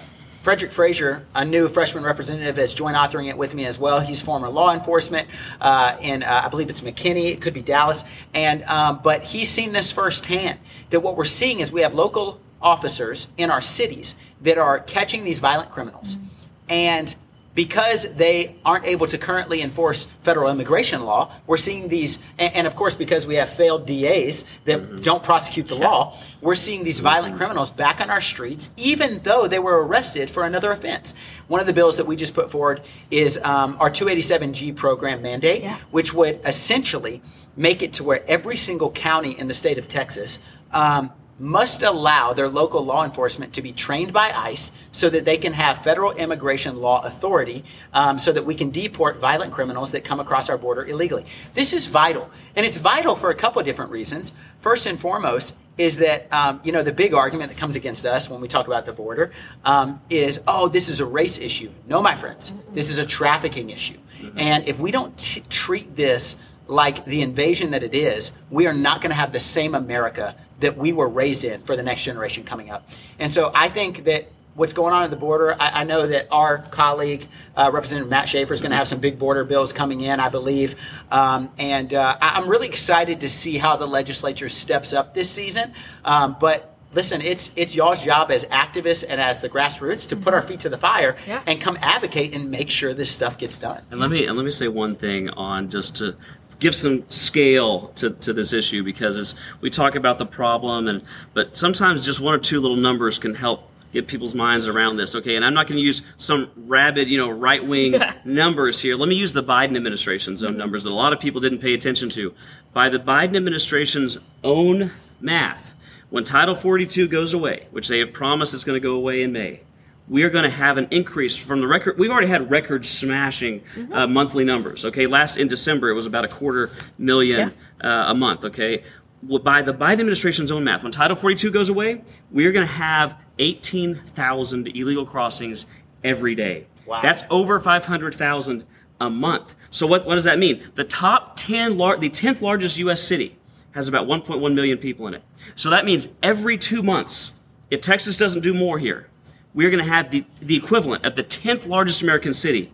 Frederick 0.42 0.72
Frazier, 0.72 1.24
a 1.36 1.44
new 1.44 1.68
freshman 1.68 2.02
representative, 2.02 2.58
is 2.58 2.74
joint 2.74 2.96
authoring 2.96 3.28
it 3.28 3.38
with 3.38 3.54
me 3.54 3.64
as 3.64 3.78
well. 3.78 4.00
He's 4.00 4.20
former 4.20 4.48
law 4.48 4.74
enforcement 4.74 5.28
uh, 5.60 5.96
in, 6.00 6.24
uh, 6.24 6.42
I 6.44 6.48
believe 6.48 6.68
it's 6.68 6.80
McKinney, 6.80 7.30
it 7.30 7.40
could 7.40 7.54
be 7.54 7.62
Dallas, 7.62 8.02
and 8.34 8.64
um, 8.64 9.00
but 9.04 9.22
he's 9.22 9.48
seen 9.48 9.72
this 9.72 9.92
firsthand. 9.92 10.58
That 10.90 11.00
what 11.00 11.16
we're 11.16 11.24
seeing 11.24 11.60
is 11.60 11.70
we 11.70 11.82
have 11.82 11.94
local 11.94 12.40
officers 12.60 13.28
in 13.36 13.52
our 13.52 13.60
cities 13.60 14.16
that 14.40 14.58
are 14.58 14.80
catching 14.80 15.22
these 15.22 15.38
violent 15.38 15.70
criminals, 15.70 16.16
mm-hmm. 16.16 16.26
and 16.70 17.14
because 17.54 18.14
they 18.14 18.56
aren't 18.64 18.86
able 18.86 19.06
to 19.06 19.18
currently 19.18 19.62
enforce 19.62 20.06
federal 20.22 20.50
immigration 20.50 21.04
law, 21.04 21.32
we're 21.46 21.56
seeing 21.56 21.88
these, 21.88 22.18
and, 22.38 22.54
and 22.54 22.66
of 22.66 22.74
course, 22.74 22.96
because 22.96 23.26
we 23.26 23.34
have 23.34 23.48
failed 23.48 23.86
DAs 23.86 24.44
that 24.64 24.80
mm-hmm. 24.80 25.00
don't 25.02 25.22
prosecute 25.22 25.68
the 25.68 25.74
law, 25.74 26.16
we're 26.40 26.54
seeing 26.54 26.82
these 26.82 27.00
violent 27.00 27.36
criminals 27.36 27.70
back 27.70 28.00
on 28.00 28.10
our 28.10 28.20
streets, 28.20 28.70
even 28.76 29.20
though 29.22 29.46
they 29.46 29.58
were 29.58 29.86
arrested 29.86 30.30
for 30.30 30.44
another 30.44 30.72
offense. 30.72 31.14
One 31.48 31.60
of 31.60 31.66
the 31.66 31.72
bills 31.72 31.98
that 31.98 32.06
we 32.06 32.16
just 32.16 32.34
put 32.34 32.50
forward 32.50 32.80
is 33.10 33.38
um, 33.44 33.76
our 33.80 33.90
287G 33.90 34.74
program 34.74 35.22
mandate, 35.22 35.62
yeah. 35.62 35.78
which 35.90 36.14
would 36.14 36.40
essentially 36.46 37.22
make 37.56 37.82
it 37.82 37.92
to 37.94 38.04
where 38.04 38.24
every 38.28 38.56
single 38.56 38.90
county 38.90 39.38
in 39.38 39.46
the 39.46 39.54
state 39.54 39.78
of 39.78 39.88
Texas 39.88 40.38
um, 40.72 41.12
must 41.38 41.82
allow 41.82 42.32
their 42.32 42.48
local 42.48 42.84
law 42.84 43.04
enforcement 43.04 43.52
to 43.54 43.62
be 43.62 43.72
trained 43.72 44.12
by 44.12 44.30
ICE 44.30 44.70
so 44.92 45.08
that 45.10 45.24
they 45.24 45.36
can 45.36 45.52
have 45.52 45.82
federal 45.82 46.12
immigration 46.12 46.80
law 46.80 47.04
authority 47.04 47.64
um, 47.94 48.18
so 48.18 48.32
that 48.32 48.44
we 48.44 48.54
can 48.54 48.70
deport 48.70 49.18
violent 49.18 49.52
criminals 49.52 49.90
that 49.90 50.04
come 50.04 50.20
across 50.20 50.48
our 50.48 50.58
border 50.58 50.84
illegally. 50.84 51.24
This 51.54 51.72
is 51.72 51.86
vital. 51.86 52.30
And 52.54 52.64
it's 52.64 52.76
vital 52.76 53.16
for 53.16 53.30
a 53.30 53.34
couple 53.34 53.60
of 53.60 53.66
different 53.66 53.90
reasons. 53.90 54.32
First 54.60 54.86
and 54.86 55.00
foremost, 55.00 55.56
is 55.78 55.96
that 55.96 56.30
um, 56.34 56.60
you 56.64 56.70
know 56.70 56.82
the 56.82 56.92
big 56.92 57.14
argument 57.14 57.50
that 57.50 57.56
comes 57.56 57.76
against 57.76 58.04
us 58.04 58.28
when 58.28 58.42
we 58.42 58.46
talk 58.46 58.66
about 58.66 58.84
the 58.84 58.92
border 58.92 59.32
um, 59.64 60.02
is 60.10 60.38
oh 60.46 60.68
this 60.68 60.90
is 60.90 61.00
a 61.00 61.06
race 61.06 61.38
issue 61.38 61.70
no 61.86 62.02
my 62.02 62.14
friends 62.14 62.52
this 62.74 62.90
is 62.90 62.98
a 62.98 63.06
trafficking 63.06 63.70
issue 63.70 63.96
and 64.36 64.68
if 64.68 64.78
we 64.78 64.90
don't 64.90 65.16
t- 65.16 65.42
treat 65.48 65.96
this 65.96 66.36
like 66.68 67.04
the 67.04 67.22
invasion 67.22 67.70
that 67.70 67.82
it 67.82 67.94
is, 67.94 68.32
we 68.50 68.66
are 68.66 68.72
not 68.72 69.00
going 69.00 69.10
to 69.10 69.16
have 69.16 69.32
the 69.32 69.40
same 69.40 69.74
America 69.74 70.34
that 70.62 70.76
we 70.76 70.92
were 70.92 71.08
raised 71.08 71.44
in 71.44 71.60
for 71.60 71.76
the 71.76 71.82
next 71.82 72.02
generation 72.04 72.42
coming 72.42 72.70
up. 72.70 72.88
And 73.18 73.32
so 73.32 73.52
I 73.54 73.68
think 73.68 74.04
that 74.04 74.26
what's 74.54 74.72
going 74.72 74.92
on 74.92 75.02
at 75.02 75.10
the 75.10 75.16
border, 75.16 75.54
I, 75.58 75.80
I 75.80 75.84
know 75.84 76.06
that 76.06 76.28
our 76.30 76.58
colleague, 76.58 77.26
uh, 77.56 77.70
Representative 77.72 78.10
Matt 78.10 78.28
Schaefer, 78.28 78.52
is 78.52 78.60
going 78.60 78.70
to 78.70 78.76
have 78.76 78.88
some 78.88 79.00
big 79.00 79.18
border 79.18 79.44
bills 79.44 79.72
coming 79.72 80.02
in, 80.02 80.20
I 80.20 80.28
believe. 80.28 80.74
Um, 81.10 81.50
and 81.58 81.92
uh, 81.94 82.16
I'm 82.20 82.48
really 82.48 82.66
excited 82.66 83.20
to 83.20 83.28
see 83.28 83.58
how 83.58 83.76
the 83.76 83.86
legislature 83.86 84.48
steps 84.48 84.92
up 84.92 85.14
this 85.14 85.30
season. 85.30 85.72
Um, 86.04 86.36
but 86.38 86.72
listen, 86.92 87.22
it's 87.22 87.50
it's 87.56 87.74
y'all's 87.74 88.04
job 88.04 88.30
as 88.30 88.44
activists 88.46 89.04
and 89.08 89.20
as 89.20 89.40
the 89.40 89.48
grassroots 89.48 90.08
to 90.08 90.16
put 90.16 90.34
our 90.34 90.42
feet 90.42 90.60
to 90.60 90.68
the 90.68 90.76
fire 90.76 91.16
yeah. 91.26 91.42
and 91.46 91.60
come 91.60 91.78
advocate 91.80 92.34
and 92.34 92.50
make 92.50 92.70
sure 92.70 92.94
this 92.94 93.10
stuff 93.10 93.38
gets 93.38 93.56
done. 93.56 93.82
And 93.90 94.00
let 94.00 94.10
me 94.10 94.26
and 94.26 94.36
let 94.36 94.44
me 94.44 94.50
say 94.50 94.68
one 94.68 94.96
thing 94.96 95.30
on 95.30 95.68
just 95.68 95.96
to 95.96 96.16
give 96.62 96.74
some 96.76 97.04
scale 97.10 97.88
to, 97.96 98.10
to 98.10 98.32
this 98.32 98.52
issue 98.52 98.84
because 98.84 99.34
we 99.60 99.68
talk 99.68 99.96
about 99.96 100.16
the 100.18 100.24
problem 100.24 100.86
and 100.86 101.02
but 101.34 101.56
sometimes 101.56 102.04
just 102.04 102.20
one 102.20 102.32
or 102.32 102.38
two 102.38 102.60
little 102.60 102.76
numbers 102.76 103.18
can 103.18 103.34
help 103.34 103.68
get 103.92 104.06
people's 104.06 104.34
minds 104.34 104.68
around 104.68 104.96
this. 104.96 105.16
Okay 105.16 105.34
and 105.34 105.44
i'm 105.44 105.54
not 105.54 105.66
going 105.66 105.76
to 105.76 105.84
use 105.84 106.02
some 106.18 106.50
rabid 106.56 107.08
you 107.08 107.18
know 107.18 107.28
right 107.28 107.66
wing 107.66 108.00
numbers 108.24 108.80
here. 108.80 108.96
Let 108.96 109.08
me 109.08 109.16
use 109.16 109.32
the 109.32 109.42
biden 109.42 109.76
administration's 109.76 110.44
own 110.44 110.56
numbers 110.56 110.84
that 110.84 110.90
a 110.90 110.94
lot 110.94 111.12
of 111.12 111.18
people 111.18 111.40
didn't 111.40 111.58
pay 111.58 111.74
attention 111.74 112.08
to. 112.10 112.32
By 112.72 112.88
the 112.88 113.00
biden 113.00 113.36
administration's 113.36 114.18
own 114.44 114.92
math 115.20 115.72
when 116.10 116.22
title 116.22 116.54
42 116.54 117.08
goes 117.08 117.34
away 117.34 117.66
which 117.72 117.88
they 117.88 117.98
have 117.98 118.12
promised 118.12 118.54
is 118.54 118.62
going 118.62 118.80
to 118.80 118.88
go 118.88 118.94
away 118.94 119.22
in 119.22 119.32
may 119.32 119.62
we 120.08 120.24
are 120.24 120.30
going 120.30 120.44
to 120.44 120.50
have 120.50 120.78
an 120.78 120.88
increase 120.90 121.36
from 121.36 121.60
the 121.60 121.66
record. 121.66 121.98
We've 121.98 122.10
already 122.10 122.26
had 122.26 122.50
record 122.50 122.84
smashing 122.84 123.60
mm-hmm. 123.60 123.92
uh, 123.92 124.06
monthly 124.06 124.44
numbers. 124.44 124.84
Okay, 124.84 125.06
last 125.06 125.36
in 125.36 125.48
December 125.48 125.90
it 125.90 125.94
was 125.94 126.06
about 126.06 126.24
a 126.24 126.28
quarter 126.28 126.70
million 126.98 127.52
yeah. 127.82 127.88
uh, 127.88 128.10
a 128.10 128.14
month. 128.14 128.44
Okay, 128.44 128.82
well, 129.22 129.38
by 129.38 129.62
the 129.62 129.72
Biden 129.72 130.00
administration's 130.00 130.50
own 130.50 130.64
math, 130.64 130.82
when 130.82 130.92
Title 130.92 131.16
42 131.16 131.50
goes 131.50 131.68
away, 131.68 132.02
we 132.30 132.44
are 132.46 132.52
going 132.52 132.66
to 132.66 132.72
have 132.72 133.16
18,000 133.38 134.68
illegal 134.68 135.06
crossings 135.06 135.66
every 136.02 136.34
day. 136.34 136.66
Wow. 136.86 137.00
That's 137.02 137.22
over 137.30 137.60
500,000 137.60 138.64
a 139.00 139.10
month. 139.10 139.54
So 139.70 139.86
what, 139.86 140.06
what 140.06 140.14
does 140.14 140.24
that 140.24 140.38
mean? 140.38 140.70
The 140.74 140.84
top 140.84 141.36
10, 141.36 141.78
lar- 141.78 141.98
the 141.98 142.10
10th 142.10 142.42
largest 142.42 142.78
U.S. 142.78 143.02
city 143.02 143.38
has 143.72 143.88
about 143.88 144.06
1.1 144.06 144.54
million 144.54 144.78
people 144.78 145.06
in 145.06 145.14
it. 145.14 145.22
So 145.54 145.70
that 145.70 145.84
means 145.84 146.08
every 146.22 146.58
two 146.58 146.82
months, 146.82 147.32
if 147.70 147.80
Texas 147.80 148.16
doesn't 148.16 148.42
do 148.42 148.52
more 148.52 148.78
here, 148.78 149.08
we're 149.54 149.70
going 149.70 149.84
to 149.84 149.90
have 149.90 150.10
the, 150.10 150.24
the 150.40 150.56
equivalent 150.56 151.04
of 151.04 151.14
the 151.14 151.24
10th 151.24 151.66
largest 151.66 152.02
American 152.02 152.32
city 152.32 152.70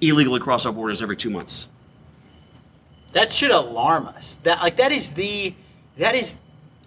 illegally 0.00 0.40
cross 0.40 0.66
our 0.66 0.72
borders 0.72 1.02
every 1.02 1.16
two 1.16 1.30
months. 1.30 1.68
That 3.12 3.30
should 3.30 3.50
alarm 3.50 4.06
us. 4.06 4.36
That 4.42 4.60
like 4.60 4.76
that 4.76 4.90
is 4.90 5.10
the 5.10 5.54
that 5.98 6.14
is 6.16 6.34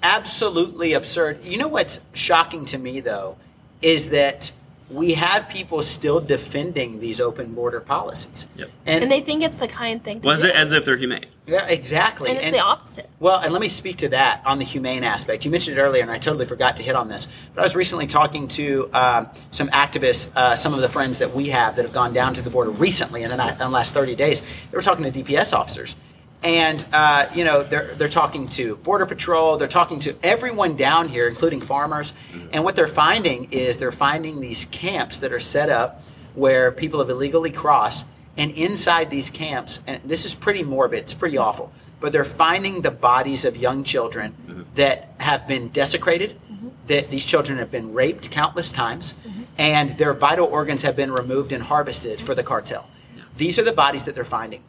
absolutely 0.03 0.93
absurd. 0.93 1.45
You 1.45 1.57
know 1.57 1.69
what's 1.69 2.01
shocking 2.13 2.65
to 2.65 2.77
me 2.77 2.99
though 2.99 3.37
is 3.81 4.09
that 4.09 4.51
we 4.89 5.13
have 5.13 5.49
people 5.49 5.81
still 5.81 6.21
defending 6.21 6.99
these 6.99 7.19
open 7.19 7.53
border 7.53 7.81
policies. 7.81 8.47
Yep. 8.55 8.69
And, 8.85 9.03
and 9.03 9.11
they 9.11 9.19
think 9.19 9.43
it's 9.43 9.57
the 9.57 9.67
kind 9.67 10.01
thing 10.01 10.21
to 10.21 10.27
well, 10.27 10.37
do. 10.37 10.49
as 10.49 10.71
if 10.71 10.85
they're 10.85 10.95
humane. 10.95 11.25
Yeah, 11.45 11.65
exactly. 11.67 12.29
And 12.29 12.37
it's 12.37 12.45
and, 12.45 12.55
the 12.55 12.59
opposite. 12.59 13.09
Well, 13.19 13.39
and 13.39 13.51
let 13.51 13.61
me 13.61 13.67
speak 13.67 13.97
to 13.97 14.09
that 14.09 14.41
on 14.45 14.59
the 14.59 14.65
humane 14.65 15.03
aspect. 15.03 15.43
You 15.43 15.51
mentioned 15.51 15.77
it 15.77 15.81
earlier, 15.81 16.01
and 16.01 16.11
I 16.11 16.17
totally 16.17 16.45
forgot 16.45 16.77
to 16.77 16.83
hit 16.83 16.95
on 16.95 17.09
this. 17.09 17.27
But 17.53 17.61
I 17.61 17.63
was 17.63 17.75
recently 17.75 18.07
talking 18.07 18.47
to 18.49 18.89
um, 18.93 19.27
some 19.51 19.67
activists, 19.69 20.31
uh, 20.35 20.55
some 20.55 20.73
of 20.73 20.81
the 20.81 20.89
friends 20.89 21.19
that 21.19 21.33
we 21.33 21.49
have 21.49 21.75
that 21.75 21.83
have 21.83 21.93
gone 21.93 22.13
down 22.13 22.33
to 22.35 22.41
the 22.41 22.49
border 22.49 22.71
recently 22.71 23.23
in 23.23 23.29
the, 23.29 23.51
in 23.51 23.57
the 23.57 23.69
last 23.69 23.93
30 23.93 24.15
days. 24.15 24.41
They 24.41 24.77
were 24.77 24.81
talking 24.81 25.09
to 25.09 25.11
DPS 25.11 25.53
officers 25.53 25.95
and 26.43 26.85
uh, 26.93 27.27
you 27.33 27.43
know 27.43 27.63
they're 27.63 27.93
they're 27.95 28.07
talking 28.07 28.47
to 28.47 28.75
border 28.77 29.05
patrol 29.05 29.57
they're 29.57 29.67
talking 29.67 29.99
to 29.99 30.15
everyone 30.23 30.75
down 30.75 31.09
here 31.09 31.27
including 31.27 31.59
farmers 31.59 32.13
mm-hmm. 32.31 32.47
and 32.53 32.63
what 32.63 32.75
they're 32.75 32.87
finding 32.87 33.51
is 33.51 33.77
they're 33.77 33.91
finding 33.91 34.39
these 34.39 34.65
camps 34.65 35.17
that 35.17 35.31
are 35.33 35.39
set 35.39 35.69
up 35.69 36.01
where 36.35 36.71
people 36.71 36.99
have 36.99 37.09
illegally 37.09 37.51
crossed 37.51 38.05
and 38.37 38.51
inside 38.51 39.09
these 39.09 39.29
camps 39.29 39.79
and 39.87 40.01
this 40.03 40.25
is 40.25 40.35
pretty 40.35 40.61
morbid 40.61 40.99
it's 40.99 41.13
pretty 41.13 41.37
awful 41.37 41.71
but 41.99 42.11
they're 42.11 42.23
finding 42.23 42.81
the 42.83 42.91
bodies 42.91 43.43
of 43.43 43.57
young 43.57 43.83
children 43.83 44.35
mm-hmm. 44.45 44.61
that 44.75 45.09
have 45.19 45.47
been 45.47 45.69
desecrated 45.69 46.37
mm-hmm. 46.51 46.69
that 46.85 47.09
these 47.09 47.25
children 47.25 47.57
have 47.57 47.71
been 47.71 47.93
raped 47.93 48.29
countless 48.29 48.71
times 48.71 49.15
mm-hmm. 49.27 49.41
and 49.57 49.97
their 49.97 50.13
vital 50.13 50.45
organs 50.45 50.83
have 50.83 50.95
been 50.95 51.11
removed 51.11 51.51
and 51.51 51.63
harvested 51.63 52.21
for 52.21 52.35
the 52.35 52.43
cartel 52.43 52.87
yeah. 53.15 53.23
these 53.37 53.57
are 53.57 53.63
the 53.63 53.73
bodies 53.73 54.05
that 54.05 54.13
they're 54.13 54.23
finding 54.23 54.61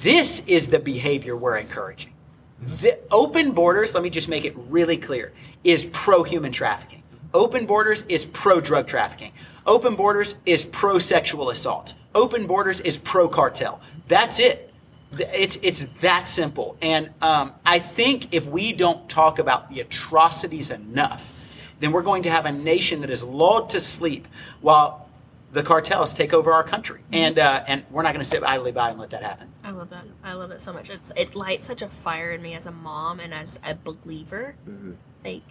this 0.00 0.46
is 0.46 0.68
the 0.68 0.78
behavior 0.78 1.36
we're 1.36 1.56
encouraging. 1.56 2.12
The 2.60 2.98
open 3.10 3.52
borders, 3.52 3.94
let 3.94 4.02
me 4.02 4.10
just 4.10 4.28
make 4.28 4.44
it 4.44 4.54
really 4.56 4.96
clear, 4.96 5.32
is 5.64 5.84
pro 5.86 6.22
human 6.22 6.52
trafficking. 6.52 7.02
Open 7.34 7.66
borders 7.66 8.02
is 8.08 8.24
pro 8.26 8.60
drug 8.60 8.86
trafficking. 8.86 9.32
Open 9.66 9.94
borders 9.94 10.36
is 10.46 10.64
pro 10.64 10.98
sexual 10.98 11.50
assault. 11.50 11.94
Open 12.14 12.46
borders 12.46 12.80
is 12.80 12.98
pro 12.98 13.28
cartel. 13.28 13.80
That's 14.06 14.38
it. 14.38 14.72
It's 15.18 15.58
it's 15.62 15.86
that 16.00 16.26
simple. 16.26 16.76
And 16.80 17.10
um, 17.20 17.52
I 17.66 17.78
think 17.78 18.32
if 18.32 18.46
we 18.46 18.72
don't 18.72 19.08
talk 19.08 19.38
about 19.38 19.70
the 19.70 19.80
atrocities 19.80 20.70
enough, 20.70 21.32
then 21.80 21.92
we're 21.92 22.02
going 22.02 22.22
to 22.22 22.30
have 22.30 22.46
a 22.46 22.52
nation 22.52 23.00
that 23.00 23.10
is 23.10 23.22
lulled 23.22 23.70
to 23.70 23.80
sleep 23.80 24.28
while 24.60 25.08
the 25.52 25.62
cartels 25.62 26.14
take 26.14 26.32
over 26.32 26.52
our 26.52 26.64
country, 26.64 27.00
and 27.12 27.38
uh, 27.38 27.64
and 27.66 27.84
we're 27.90 28.02
not 28.02 28.14
going 28.14 28.24
to 28.24 28.28
sit 28.28 28.42
idly 28.42 28.72
by 28.72 28.90
and 28.90 28.98
let 28.98 29.10
that 29.10 29.22
happen. 29.22 29.51
I 29.64 29.70
love 29.70 29.90
that. 29.90 30.04
I 30.24 30.32
love 30.32 30.50
it 30.50 30.60
so 30.60 30.72
much. 30.72 30.90
It's 30.90 31.12
it 31.16 31.34
lights 31.34 31.66
such 31.66 31.82
a 31.82 31.88
fire 31.88 32.32
in 32.32 32.42
me 32.42 32.54
as 32.54 32.66
a 32.66 32.72
mom 32.72 33.20
and 33.20 33.32
as 33.32 33.58
a 33.64 33.74
believer. 33.74 34.56
Mm-hmm. 34.68 34.92
Like 35.24 35.42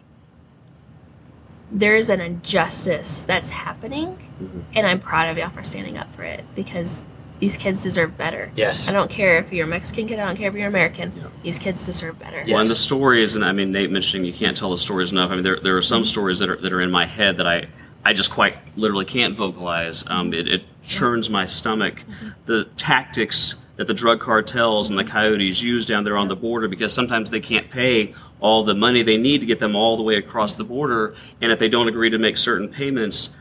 there 1.71 1.95
is 1.95 2.09
an 2.09 2.19
injustice 2.19 3.21
that's 3.21 3.49
happening, 3.49 4.17
mm-hmm. 4.41 4.61
and 4.73 4.85
I'm 4.85 4.99
proud 4.99 5.29
of 5.29 5.37
y'all 5.37 5.49
for 5.49 5.63
standing 5.63 5.97
up 5.97 6.13
for 6.13 6.23
it 6.23 6.43
because 6.55 7.03
these 7.39 7.57
kids 7.57 7.81
deserve 7.81 8.17
better. 8.17 8.51
Yes. 8.55 8.87
I 8.87 8.93
don't 8.93 9.09
care 9.09 9.37
if 9.37 9.51
you're 9.51 9.65
a 9.65 9.69
Mexican 9.69 10.07
kid. 10.07 10.19
I 10.19 10.27
don't 10.27 10.35
care 10.35 10.49
if 10.49 10.53
you're 10.53 10.67
American. 10.67 11.11
Yeah. 11.15 11.23
These 11.41 11.57
kids 11.57 11.81
deserve 11.83 12.19
better. 12.19 12.37
Yes. 12.39 12.49
Well, 12.49 12.59
and 12.59 12.69
the 12.69 12.75
stories, 12.75 13.35
and 13.35 13.43
I 13.43 13.51
mean, 13.51 13.71
Nate 13.71 13.89
mentioning 13.89 14.25
you 14.25 14.33
can't 14.33 14.55
tell 14.55 14.69
the 14.69 14.77
stories 14.77 15.11
enough. 15.11 15.31
I 15.31 15.35
mean, 15.35 15.43
there, 15.43 15.59
there 15.59 15.75
are 15.75 15.81
some 15.81 16.03
mm-hmm. 16.03 16.07
stories 16.07 16.39
that 16.39 16.49
are 16.49 16.57
that 16.57 16.71
are 16.71 16.81
in 16.81 16.91
my 16.91 17.05
head 17.05 17.37
that 17.37 17.47
I 17.47 17.67
I 18.03 18.13
just 18.13 18.31
quite 18.31 18.55
literally 18.75 19.05
can't 19.05 19.35
vocalize. 19.35 20.03
Um, 20.07 20.33
it, 20.33 20.47
it 20.47 20.63
churns 20.83 21.29
my 21.29 21.45
stomach. 21.45 22.03
The 22.45 22.65
tactics 22.77 23.55
that 23.81 23.87
the 23.87 23.93
drug 23.95 24.19
cartels 24.19 24.91
and 24.91 24.99
the 24.99 25.03
coyotes 25.03 25.59
use 25.59 25.87
down 25.87 26.03
there 26.03 26.15
on 26.15 26.27
the 26.27 26.35
border 26.35 26.67
because 26.67 26.93
sometimes 26.93 27.31
they 27.31 27.39
can't 27.39 27.71
pay 27.71 28.13
all 28.39 28.63
the 28.63 28.75
money 28.75 29.01
they 29.01 29.17
need 29.17 29.41
to 29.41 29.47
get 29.47 29.57
them 29.57 29.75
all 29.75 29.97
the 29.97 30.03
way 30.03 30.17
across 30.17 30.55
the 30.55 30.63
border. 30.63 31.15
And 31.41 31.51
if 31.51 31.57
they 31.57 31.67
don't 31.67 31.87
agree 31.87 32.11
to 32.11 32.19
make 32.19 32.37
certain 32.37 32.69
payments, 32.69 33.31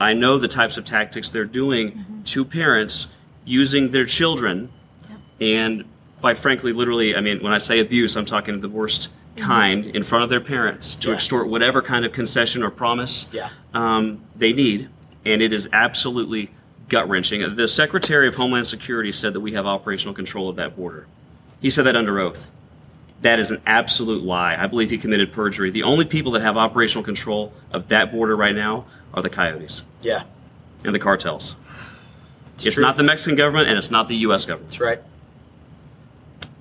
I 0.00 0.12
know 0.12 0.36
the 0.36 0.48
types 0.48 0.76
of 0.76 0.84
tactics 0.84 1.30
they're 1.30 1.44
doing 1.44 2.04
to 2.24 2.44
parents 2.44 3.06
using 3.44 3.92
their 3.92 4.04
children. 4.04 4.68
And 5.40 5.84
quite 6.20 6.38
frankly, 6.38 6.72
literally, 6.72 7.14
I 7.14 7.20
mean, 7.20 7.40
when 7.40 7.52
I 7.52 7.58
say 7.58 7.78
abuse, 7.78 8.16
I'm 8.16 8.24
talking 8.24 8.58
the 8.58 8.68
worst 8.68 9.10
kind 9.36 9.86
in 9.86 10.02
front 10.02 10.24
of 10.24 10.30
their 10.30 10.40
parents 10.40 10.96
to 10.96 11.10
Yeah. 11.10 11.14
extort 11.14 11.46
whatever 11.46 11.80
kind 11.80 12.04
of 12.04 12.10
concession 12.10 12.64
or 12.64 12.70
promise 12.70 13.26
Yeah. 13.32 13.50
um, 13.74 14.22
they 14.34 14.52
need, 14.52 14.88
and 15.24 15.40
it 15.40 15.52
is 15.52 15.68
absolutely 15.72 16.50
gut 16.88 17.08
wrenching. 17.08 17.56
The 17.56 17.68
Secretary 17.68 18.26
of 18.28 18.34
Homeland 18.34 18.66
Security 18.66 19.12
said 19.12 19.32
that 19.32 19.40
we 19.40 19.52
have 19.52 19.66
operational 19.66 20.14
control 20.14 20.48
of 20.48 20.56
that 20.56 20.76
border. 20.76 21.06
He 21.60 21.70
said 21.70 21.84
that 21.84 21.96
under 21.96 22.18
oath. 22.20 22.50
That 23.22 23.38
is 23.38 23.50
an 23.50 23.62
absolute 23.64 24.22
lie. 24.22 24.54
I 24.56 24.66
believe 24.66 24.90
he 24.90 24.98
committed 24.98 25.32
perjury. 25.32 25.70
The 25.70 25.82
only 25.84 26.04
people 26.04 26.32
that 26.32 26.42
have 26.42 26.56
operational 26.56 27.02
control 27.04 27.52
of 27.72 27.88
that 27.88 28.12
border 28.12 28.36
right 28.36 28.54
now 28.54 28.84
are 29.14 29.22
the 29.22 29.30
coyotes 29.30 29.82
Yeah. 30.02 30.24
and 30.84 30.94
the 30.94 30.98
cartels. 30.98 31.56
It's, 32.56 32.74
true. 32.74 32.82
not 32.84 32.96
the 32.96 33.02
Mexican 33.02 33.36
government 33.36 33.68
and 33.68 33.78
it's 33.78 33.90
not 33.90 34.08
the 34.08 34.16
U.S. 34.16 34.44
government. 34.44 34.70
That's 34.70 34.80
right. 34.80 35.00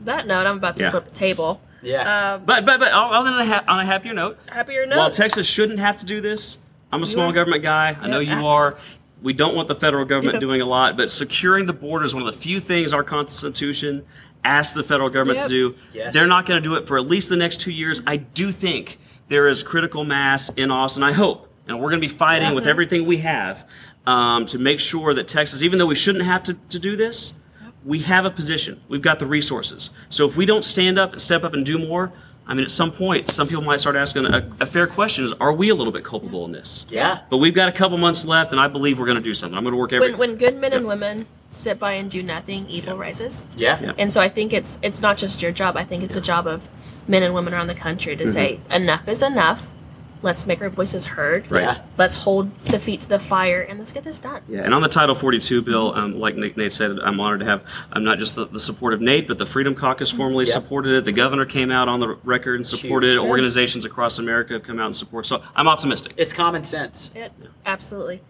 That 0.06 0.26
note, 0.28 0.46
I'm 0.48 0.58
about 0.58 0.78
to 0.78 0.84
Yeah. 0.84 0.90
flip 0.92 1.08
a 1.08 1.12
table. 1.12 1.62
Yeah. 1.82 2.36
Um, 2.36 2.44
But 2.46 2.66
but 2.66 2.80
but 2.80 2.92
on 2.94 3.28
a, 3.28 3.46
ha- 3.46 3.64
on 3.68 3.80
a 3.82 3.86
happier 3.86 4.14
note, 4.14 4.38
happier 4.48 4.86
note. 4.86 4.98
While 4.98 5.12
Texas 5.12 5.46
shouldn't 5.46 5.80
have 5.80 5.98
to 5.98 6.06
do 6.06 6.22
this, 6.22 6.58
I'm 6.92 7.04
a 7.04 7.06
small 7.06 7.30
are. 7.30 7.34
government 7.34 7.62
guy. 7.64 7.96
I 8.00 8.08
know 8.08 8.20
Yeah. 8.20 8.40
you 8.40 8.48
are. 8.48 8.78
We 9.24 9.34
don't 9.34 9.56
want 9.56 9.68
the 9.70 9.76
federal 9.76 10.06
government 10.06 10.36
Yeah. 10.36 10.40
doing 10.42 10.62
a 10.62 10.66
lot, 10.66 10.98
but 10.98 11.12
securing 11.12 11.66
the 11.66 11.74
border 11.74 12.04
is 12.06 12.14
one 12.14 12.26
of 12.28 12.32
the 12.34 12.38
few 12.40 12.60
things 12.60 12.92
our 12.94 13.04
Constitution 13.04 14.04
asks 14.44 14.76
the 14.76 14.84
federal 14.84 15.10
government 15.10 15.40
Yep. 15.40 15.48
to 15.48 15.54
do. 15.54 15.76
Yes. 15.94 16.14
They're 16.14 16.28
not 16.28 16.46
going 16.46 16.62
to 16.62 16.70
do 16.70 16.76
it 16.76 16.86
for 16.88 16.98
at 16.98 17.08
least 17.08 17.30
the 17.30 17.38
next 17.38 17.62
two 17.62 17.72
years. 17.72 18.02
I 18.06 18.18
do 18.18 18.52
think 18.52 18.98
there 19.30 19.48
is 19.48 19.64
critical 19.64 20.04
mass 20.04 20.50
in 20.58 20.70
Austin. 20.70 21.02
I 21.04 21.14
hope, 21.14 21.48
and 21.68 21.78
we're 21.80 21.90
going 21.90 22.02
to 22.02 22.08
be 22.08 22.14
fighting 22.14 22.54
with 22.54 22.68
everything 22.68 23.06
we 23.06 23.18
have 23.20 23.66
um, 24.06 24.46
to 24.48 24.60
make 24.60 24.82
sure 24.82 25.14
that 25.14 25.30
Texas, 25.30 25.62
even 25.62 25.80
though 25.80 25.86
we 25.86 25.96
shouldn't 25.96 26.26
have 26.26 26.44
to, 26.44 26.56
to 26.70 26.78
do 26.78 26.98
this, 26.98 27.34
we 27.86 28.00
have 28.00 28.26
a 28.26 28.30
position. 28.30 28.82
We've 28.90 29.02
got 29.02 29.20
the 29.20 29.26
resources. 29.26 29.90
So 30.10 30.26
if 30.28 30.36
we 30.36 30.46
don't 30.46 30.66
stand 30.66 31.00
up 31.00 31.14
and 31.14 31.22
step 31.22 31.46
up 31.46 31.54
and 31.54 31.66
do 31.66 31.78
more, 31.78 32.12
I 32.46 32.54
mean, 32.54 32.66
at 32.66 32.72
some 32.72 32.92
point, 32.92 33.30
some 33.32 33.48
people 33.48 33.64
might 33.64 33.80
start 33.80 33.96
asking 33.96 34.26
a, 34.26 34.50
a 34.60 34.66
fair 34.66 34.86
question: 34.88 35.24
Is 35.24 35.32
are 35.34 35.54
we 35.54 35.70
a 35.70 35.76
little 35.76 35.94
bit 35.94 36.04
culpable 36.04 36.46
in 36.46 36.52
this? 36.52 36.86
Yeah. 36.90 37.20
But 37.30 37.38
we've 37.38 37.54
got 37.54 37.70
a 37.70 37.72
couple 37.72 37.98
months 37.98 38.26
left, 38.26 38.52
and 38.52 38.60
I 38.60 38.68
believe 38.68 39.00
we're 39.00 39.06
going 39.06 39.18
to 39.18 39.24
do 39.24 39.34
something. 39.34 39.58
I'm 39.58 39.64
going 39.64 39.74
to 39.74 39.80
work 39.80 39.94
every. 39.94 40.10
when 40.10 40.20
when 40.20 40.36
good 40.38 40.58
men 40.58 40.74
and 40.74 40.86
women 40.86 41.26
sit 41.50 41.80
by 41.80 41.94
and 41.94 42.12
do 42.12 42.22
nothing, 42.22 42.68
evil 42.68 42.98
rises. 42.98 43.48
Yeah. 43.56 43.80
Yeah. 43.82 43.94
And 43.98 44.12
so 44.12 44.20
I 44.20 44.30
think 44.30 44.52
it's 44.54 44.78
it's 44.82 45.02
not 45.02 45.18
just 45.18 45.42
your 45.42 45.52
job. 45.52 45.78
I 45.78 45.86
think 45.86 46.04
it's 46.04 46.16
a 46.16 46.22
job 46.22 46.48
of 46.48 46.68
men 47.08 47.24
and 47.24 47.34
women 47.34 47.54
around 47.54 47.68
the 47.68 47.76
country 47.76 48.16
to 48.16 48.24
mm-hmm. 48.24 48.34
say 48.34 48.60
enough 48.70 49.08
is 49.08 49.22
enough. 49.22 49.68
Let's 50.24 50.48
make 50.48 50.62
our 50.62 50.70
voices 50.70 51.06
heard. 51.06 51.52
Right. 51.52 51.64
Yeah. 51.64 51.82
Let's 51.98 52.16
hold 52.16 52.50
the 52.66 52.80
feet 52.80 53.02
to 53.02 53.10
the 53.10 53.20
fire 53.20 53.62
and 53.62 53.78
let's 53.78 53.92
get 53.92 54.04
this 54.06 54.20
done. 54.20 54.42
Yeah, 54.48 54.62
and 54.62 54.74
on 54.74 54.82
the 54.82 54.88
Title 54.88 55.14
42 55.14 55.62
bill, 55.62 55.94
um, 55.94 56.18
like 56.18 56.36
Nate, 56.36 56.56
Nate 56.58 56.72
said, 56.74 56.98
I'm 57.04 57.20
honored 57.20 57.42
to 57.42 57.46
have 57.46 57.64
um, 57.92 58.04
not 58.04 58.18
just 58.20 58.36
the, 58.36 58.46
the 58.48 58.60
support 58.60 58.94
of 58.94 59.02
Nate, 59.02 59.28
but 59.28 59.38
the 59.38 59.46
Freedom 59.46 59.76
Caucus 59.76 60.10
formally 60.10 60.46
Yep. 60.46 60.54
supported 60.54 60.94
it. 60.98 61.06
The 61.06 61.12
governor 61.12 61.46
came 61.46 61.70
out 61.72 61.88
on 61.90 62.00
the 62.00 62.16
record 62.24 62.56
and 62.56 62.66
supported 62.66 63.12
huge. 63.12 63.22
it. 63.24 63.28
Organizations 63.28 63.86
across 63.86 64.18
America 64.18 64.54
have 64.54 64.64
come 64.64 64.80
out 64.80 64.88
and 64.88 64.96
support. 64.96 65.26
So 65.26 65.44
I'm 65.56 65.68
optimistic. 65.68 66.14
It's 66.18 66.34
common 66.34 66.64
sense. 66.64 67.12
It, 67.14 67.32
absolutely. 67.66 68.22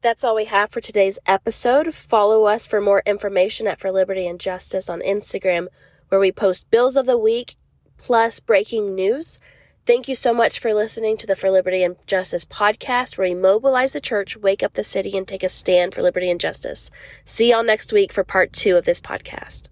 That's 0.00 0.24
all 0.24 0.34
we 0.34 0.46
have 0.46 0.70
for 0.70 0.80
today's 0.80 1.18
episode. 1.26 1.94
Follow 1.94 2.44
us 2.46 2.66
for 2.66 2.80
more 2.80 3.02
information 3.06 3.68
at 3.68 3.78
For 3.78 3.92
Liberty 3.92 4.26
and 4.26 4.40
Justice 4.40 4.88
on 4.88 5.00
Instagram, 5.02 5.68
where 6.08 6.18
we 6.20 6.32
post 6.32 6.70
bills 6.70 6.96
of 6.96 7.06
the 7.06 7.16
week 7.18 7.54
plus 7.98 8.40
breaking 8.40 8.94
news. 8.96 9.38
Thank 9.84 10.06
you 10.06 10.14
so 10.14 10.32
much 10.32 10.60
for 10.60 10.72
listening 10.72 11.16
to 11.16 11.26
the 11.26 11.34
For 11.34 11.50
Liberty 11.50 11.82
and 11.82 11.96
Justice 12.06 12.44
podcast, 12.44 13.18
where 13.18 13.28
we 13.28 13.34
mobilize 13.34 13.94
the 13.94 14.00
church, 14.00 14.36
wake 14.36 14.62
up 14.62 14.74
the 14.74 14.84
city, 14.84 15.16
and 15.16 15.26
take 15.26 15.42
a 15.42 15.48
stand 15.48 15.92
for 15.92 16.02
liberty 16.02 16.30
and 16.30 16.38
justice. 16.38 16.92
See 17.24 17.50
y'all 17.50 17.64
next 17.64 17.92
week 17.92 18.12
for 18.12 18.22
part 18.22 18.52
two 18.52 18.76
of 18.76 18.84
this 18.84 19.00
podcast. 19.00 19.68